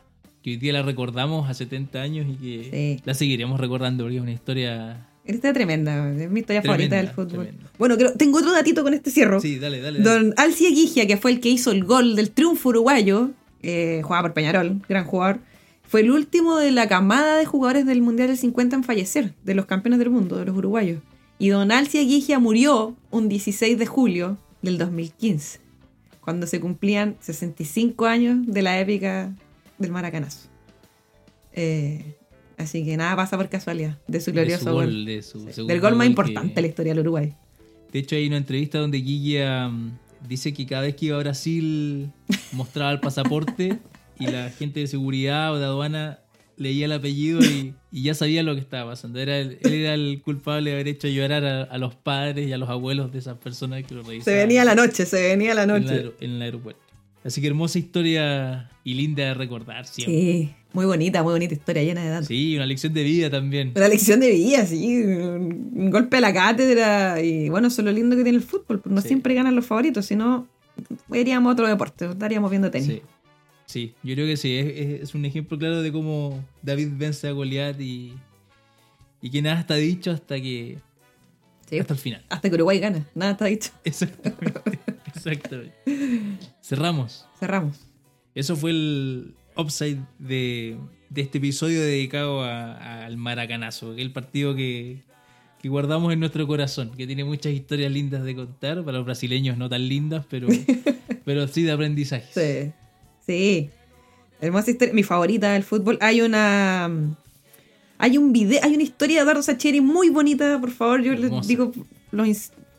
Que 0.42 0.50
hoy 0.50 0.56
día 0.56 0.72
la 0.72 0.82
recordamos 0.82 1.48
a 1.48 1.54
70 1.54 2.00
años 2.02 2.26
y 2.28 2.34
que 2.34 2.96
Sí. 2.98 3.02
la 3.04 3.14
seguiremos 3.14 3.60
recordando 3.60 4.04
porque 4.04 4.16
es 4.16 4.22
una 4.22 4.32
historia. 4.32 5.06
Esta 5.24 5.52
tremenda, 5.52 6.10
es 6.10 6.28
mi 6.30 6.40
historia 6.40 6.62
Tremenda, 6.62 6.66
favorita 6.66 6.96
del 6.96 7.08
fútbol. 7.08 7.44
tremenda. 7.46 7.70
Bueno, 7.78 7.96
creo- 7.96 8.12
tengo 8.14 8.38
otro 8.38 8.50
datito 8.52 8.82
con 8.82 8.92
este 8.92 9.10
cierro. 9.12 9.40
Sí, 9.40 9.58
dale, 9.60 9.80
dale. 9.80 10.00
dale. 10.00 10.20
Don 10.24 10.34
Alci 10.36 10.66
Eguigia, 10.66 11.06
que 11.06 11.16
fue 11.16 11.30
el 11.30 11.38
que 11.40 11.48
hizo 11.48 11.70
el 11.70 11.84
gol 11.84 12.16
del 12.16 12.30
triunfo 12.32 12.70
uruguayo, 12.70 13.30
eh, 13.62 14.00
jugaba 14.02 14.22
por 14.22 14.34
Peñarol, 14.34 14.80
gran 14.88 15.04
jugador, 15.04 15.38
fue 15.86 16.00
el 16.00 16.10
último 16.10 16.56
de 16.56 16.72
la 16.72 16.88
camada 16.88 17.36
de 17.36 17.44
jugadores 17.44 17.86
del 17.86 18.02
Mundial 18.02 18.26
del 18.28 18.36
50 18.36 18.74
en 18.74 18.82
fallecer, 18.82 19.34
de 19.44 19.54
los 19.54 19.66
campeones 19.66 20.00
del 20.00 20.10
mundo, 20.10 20.36
de 20.38 20.46
los 20.46 20.56
uruguayos. 20.56 21.00
Y 21.38 21.50
Don 21.50 21.70
Alci 21.70 21.98
Eguigia 21.98 22.40
murió 22.40 22.96
un 23.12 23.28
16 23.28 23.78
de 23.78 23.86
julio 23.86 24.38
del 24.62 24.76
2015, 24.78 25.60
cuando 26.20 26.48
se 26.48 26.58
cumplían 26.58 27.14
65 27.20 28.06
años 28.06 28.38
de 28.46 28.62
la 28.62 28.80
épica 28.80 29.32
del 29.82 29.92
Maracanazo. 29.92 30.48
Eh, 31.52 32.16
así 32.56 32.84
que 32.84 32.96
nada 32.96 33.14
pasa 33.16 33.36
por 33.36 33.48
casualidad 33.48 33.98
de 34.06 34.20
su 34.20 34.30
De 34.30 34.40
glorioso 34.40 34.64
su 34.64 34.70
gol. 34.72 34.86
gol, 34.86 35.04
de 35.04 35.22
su 35.22 35.38
Sí, 35.46 35.52
segundo 35.52 35.72
del 35.74 35.80
gol 35.82 35.96
más 35.96 36.06
importante 36.06 36.54
de 36.54 36.60
la 36.62 36.66
historia 36.68 36.92
del 36.94 37.00
Uruguay. 37.00 37.34
De 37.92 37.98
hecho, 37.98 38.16
hay 38.16 38.26
una 38.26 38.38
entrevista 38.38 38.78
donde 38.78 38.98
Guilla 38.98 39.68
mm, 39.68 39.98
dice 40.28 40.54
que 40.54 40.66
cada 40.66 40.82
vez 40.82 40.96
que 40.96 41.06
iba 41.06 41.16
a 41.16 41.20
Brasil 41.20 42.10
mostraba 42.52 42.90
el 42.92 43.00
pasaporte 43.00 43.78
y 44.18 44.26
la 44.26 44.50
gente 44.50 44.80
de 44.80 44.86
seguridad 44.86 45.52
o 45.52 45.58
de 45.58 45.64
aduana 45.66 46.20
leía 46.56 46.84
el 46.84 46.92
apellido 46.92 47.40
y, 47.42 47.74
y 47.90 48.02
ya 48.04 48.14
sabía 48.14 48.42
lo 48.42 48.54
que 48.54 48.60
estaba 48.60 48.92
pasando. 48.92 49.18
Era 49.18 49.38
el- 49.38 49.58
él 49.62 49.72
era 49.72 49.94
el 49.94 50.22
culpable 50.22 50.70
de 50.70 50.76
haber 50.76 50.88
hecho 50.88 51.08
llorar 51.08 51.44
a, 51.44 51.62
a 51.64 51.78
los 51.78 51.94
padres 51.96 52.46
y 52.48 52.52
a 52.52 52.58
los 52.58 52.68
abuelos 52.68 53.10
de 53.12 53.18
esas 53.18 53.36
personas 53.38 53.82
que 53.84 53.94
lo 53.94 54.02
revisaban. 54.02 54.24
Se 54.24 54.34
venía 54.36 54.64
la 54.64 54.74
noche, 54.74 55.04
se 55.04 55.20
venía 55.28 55.54
la 55.54 55.62
en, 55.64 55.68
noche. 55.68 56.04
aer- 56.04 56.12
en 56.20 56.30
el 56.32 56.42
aeropuerto. 56.42 56.80
Así 57.24 57.40
que 57.40 57.46
hermosa 57.46 57.78
historia 57.78 58.68
y 58.84 58.94
linda 58.94 59.24
de 59.24 59.34
recordar 59.34 59.86
siempre. 59.86 60.14
Sí, 60.16 60.50
muy 60.72 60.86
bonita, 60.86 61.22
muy 61.22 61.32
bonita 61.34 61.54
historia, 61.54 61.82
llena 61.84 62.02
de 62.02 62.08
datos. 62.10 62.26
Sí, 62.28 62.56
una 62.56 62.66
lección 62.66 62.92
de 62.94 63.04
vida 63.04 63.30
también. 63.30 63.72
Una 63.76 63.86
lección 63.88 64.18
de 64.20 64.30
vida, 64.32 64.66
sí, 64.66 65.02
un 65.04 65.90
golpe 65.90 66.16
a 66.16 66.20
la 66.20 66.32
cátedra 66.32 67.20
y 67.22 67.48
bueno, 67.48 67.68
eso 67.68 67.80
es 67.82 67.84
lo 67.86 67.92
lindo 67.92 68.16
que 68.16 68.24
tiene 68.24 68.38
el 68.38 68.44
fútbol, 68.44 68.80
pues 68.80 68.92
no 68.92 69.00
Sí. 69.00 69.08
siempre 69.08 69.34
ganan 69.34 69.54
los 69.54 69.64
favoritos, 69.66 70.04
sino 70.06 70.48
iríamos 71.12 71.50
a 71.50 71.52
otro 71.52 71.68
deporte, 71.68 72.06
estaríamos 72.06 72.50
viendo 72.50 72.70
tenis. 72.70 72.88
Sí. 72.88 73.02
Sí, 73.66 73.94
yo 74.02 74.14
creo 74.14 74.26
que 74.26 74.36
sí, 74.36 74.56
es, 74.56 74.66
es- 74.66 75.00
es 75.02 75.14
un 75.14 75.24
ejemplo 75.24 75.56
claro 75.56 75.80
de 75.80 75.92
cómo 75.92 76.44
David 76.62 76.88
vence 76.96 77.28
a 77.28 77.30
Goliat 77.32 77.80
y, 77.80 78.12
y 79.22 79.30
que 79.30 79.40
nada 79.40 79.60
está 79.60 79.76
dicho 79.76 80.10
hasta 80.10 80.40
que 80.40 80.78
Sí. 81.70 81.78
hasta 81.78 81.94
el 81.94 82.00
final. 82.00 82.22
Hasta 82.28 82.48
que 82.50 82.54
Uruguay 82.56 82.80
gana. 82.80 83.06
Nada 83.14 83.32
está 83.32 83.44
dicho. 83.46 83.70
Exactamente. 83.84 84.91
Exactamente. 85.26 85.74
Cerramos. 86.62 87.26
Cerramos. 87.38 87.78
Eso 88.34 88.56
fue 88.56 88.70
el 88.70 89.34
upside 89.56 89.98
de, 90.18 90.76
de 91.10 91.20
este 91.22 91.38
episodio 91.38 91.80
dedicado 91.82 92.42
a- 92.42 93.04
al 93.04 93.16
Maracanazo, 93.16 93.94
que 93.94 94.00
es 94.02 94.06
el 94.06 94.12
partido 94.12 94.54
que, 94.54 95.02
que 95.60 95.68
guardamos 95.68 96.12
en 96.12 96.20
nuestro 96.20 96.46
corazón, 96.46 96.90
que 96.96 97.06
tiene 97.06 97.24
muchas 97.24 97.52
historias 97.52 97.92
lindas 97.92 98.24
de 98.24 98.34
contar, 98.34 98.82
para 98.84 98.96
los 98.98 99.04
brasileños 99.06 99.58
no 99.58 99.68
tan 99.68 99.86
lindas, 99.88 100.24
pero, 100.30 100.48
pero 101.24 101.46
sí 101.48 101.62
de 101.62 101.72
aprendizaje. 101.72 102.26
Sí. 102.32 102.72
Sí. 103.26 103.70
Hermosa 104.40 104.70
historia. 104.72 104.94
Mi 104.94 105.02
favorita 105.02 105.52
del 105.52 105.62
fútbol. 105.62 105.98
Hay 106.00 106.20
una. 106.22 106.90
Hay 107.98 108.18
un 108.18 108.32
video, 108.32 108.58
hay 108.64 108.74
una 108.74 108.82
historia 108.82 109.18
de 109.18 109.22
Eduardo 109.22 109.42
Sacheri 109.42 109.80
muy 109.80 110.10
bonita, 110.10 110.58
por 110.60 110.72
favor. 110.72 111.02
Yo 111.02 111.12
les 111.12 111.24
Hermosa. 111.24 111.46
digo, 111.48 111.72
los 112.10 112.26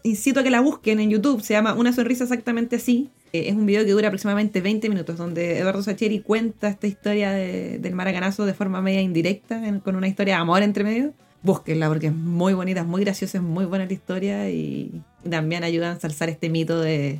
incito 0.03 0.39
a 0.41 0.43
que 0.43 0.49
la 0.49 0.61
busquen 0.61 0.99
en 0.99 1.09
YouTube. 1.09 1.41
Se 1.41 1.53
llama 1.53 1.73
Una 1.73 1.93
sonrisa 1.93 2.23
exactamente 2.25 2.75
así. 2.75 3.09
Eh, 3.31 3.45
Es 3.49 3.55
un 3.55 3.65
video 3.65 3.83
que 3.85 3.91
dura 3.91 4.07
aproximadamente 4.09 4.61
20 4.61 4.89
minutos, 4.89 5.17
donde 5.17 5.57
Eduardo 5.59 5.81
Sacheri 5.81 6.19
cuenta 6.19 6.67
esta 6.69 6.87
historia 6.87 7.31
de- 7.31 7.79
del 7.79 7.95
maracanazo 7.95 8.45
de 8.45 8.53
forma 8.53 8.81
media 8.81 9.01
indirecta, 9.01 9.61
con 9.83 9.95
una 9.95 10.07
historia 10.07 10.35
de 10.35 10.41
amor 10.41 10.61
entre 10.63 10.83
medio. 10.83 11.13
Búsquenla 11.41 11.87
porque 11.89 12.07
es 12.07 12.13
muy 12.13 12.53
bonita, 12.53 12.81
es 12.81 12.85
muy 12.87 13.01
graciosa, 13.03 13.37
es 13.39 13.43
muy 13.43 13.65
buena 13.65 13.85
la 13.85 13.93
historia 13.93 14.49
y 14.49 15.01
también 15.29 15.63
ayuda 15.63 15.89
a 15.89 15.93
ensalzar 15.93 16.29
este 16.29 16.49
mito 16.49 16.79
de, 16.79 17.19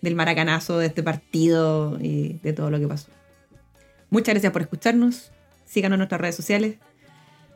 del 0.00 0.14
maracanazo, 0.16 0.78
de 0.78 0.86
este 0.86 1.02
partido 1.02 1.96
y 2.00 2.40
de 2.42 2.52
todo 2.52 2.70
lo 2.70 2.80
que 2.80 2.88
pasó. 2.88 3.08
Muchas 4.10 4.34
gracias 4.34 4.52
por 4.52 4.62
escucharnos. 4.62 5.30
Síganos 5.64 5.94
en 5.96 5.98
nuestras 6.00 6.20
redes 6.20 6.34
sociales. 6.34 6.76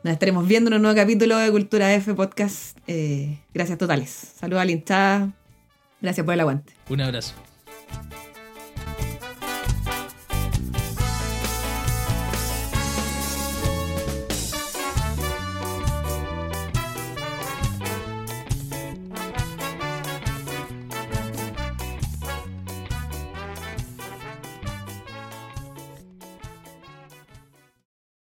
Nos 0.07 0.13
estaremos 0.13 0.47
viendo 0.47 0.69
en 0.69 0.75
un 0.75 0.83
nuevo 0.83 0.95
capítulo 0.95 1.35
de 1.37 1.51
Cultura 1.51 1.93
F 1.93 2.13
Podcast. 2.13 2.77
Eh, 2.87 3.39
gracias 3.53 3.77
totales. 3.77 4.09
Saludos 4.39 4.61
a 4.61 4.65
la. 4.65 5.33
Gracias 5.99 6.23
por 6.23 6.33
el 6.33 6.39
aguante. 6.39 6.71
Un 6.87 7.01
abrazo. 7.01 7.33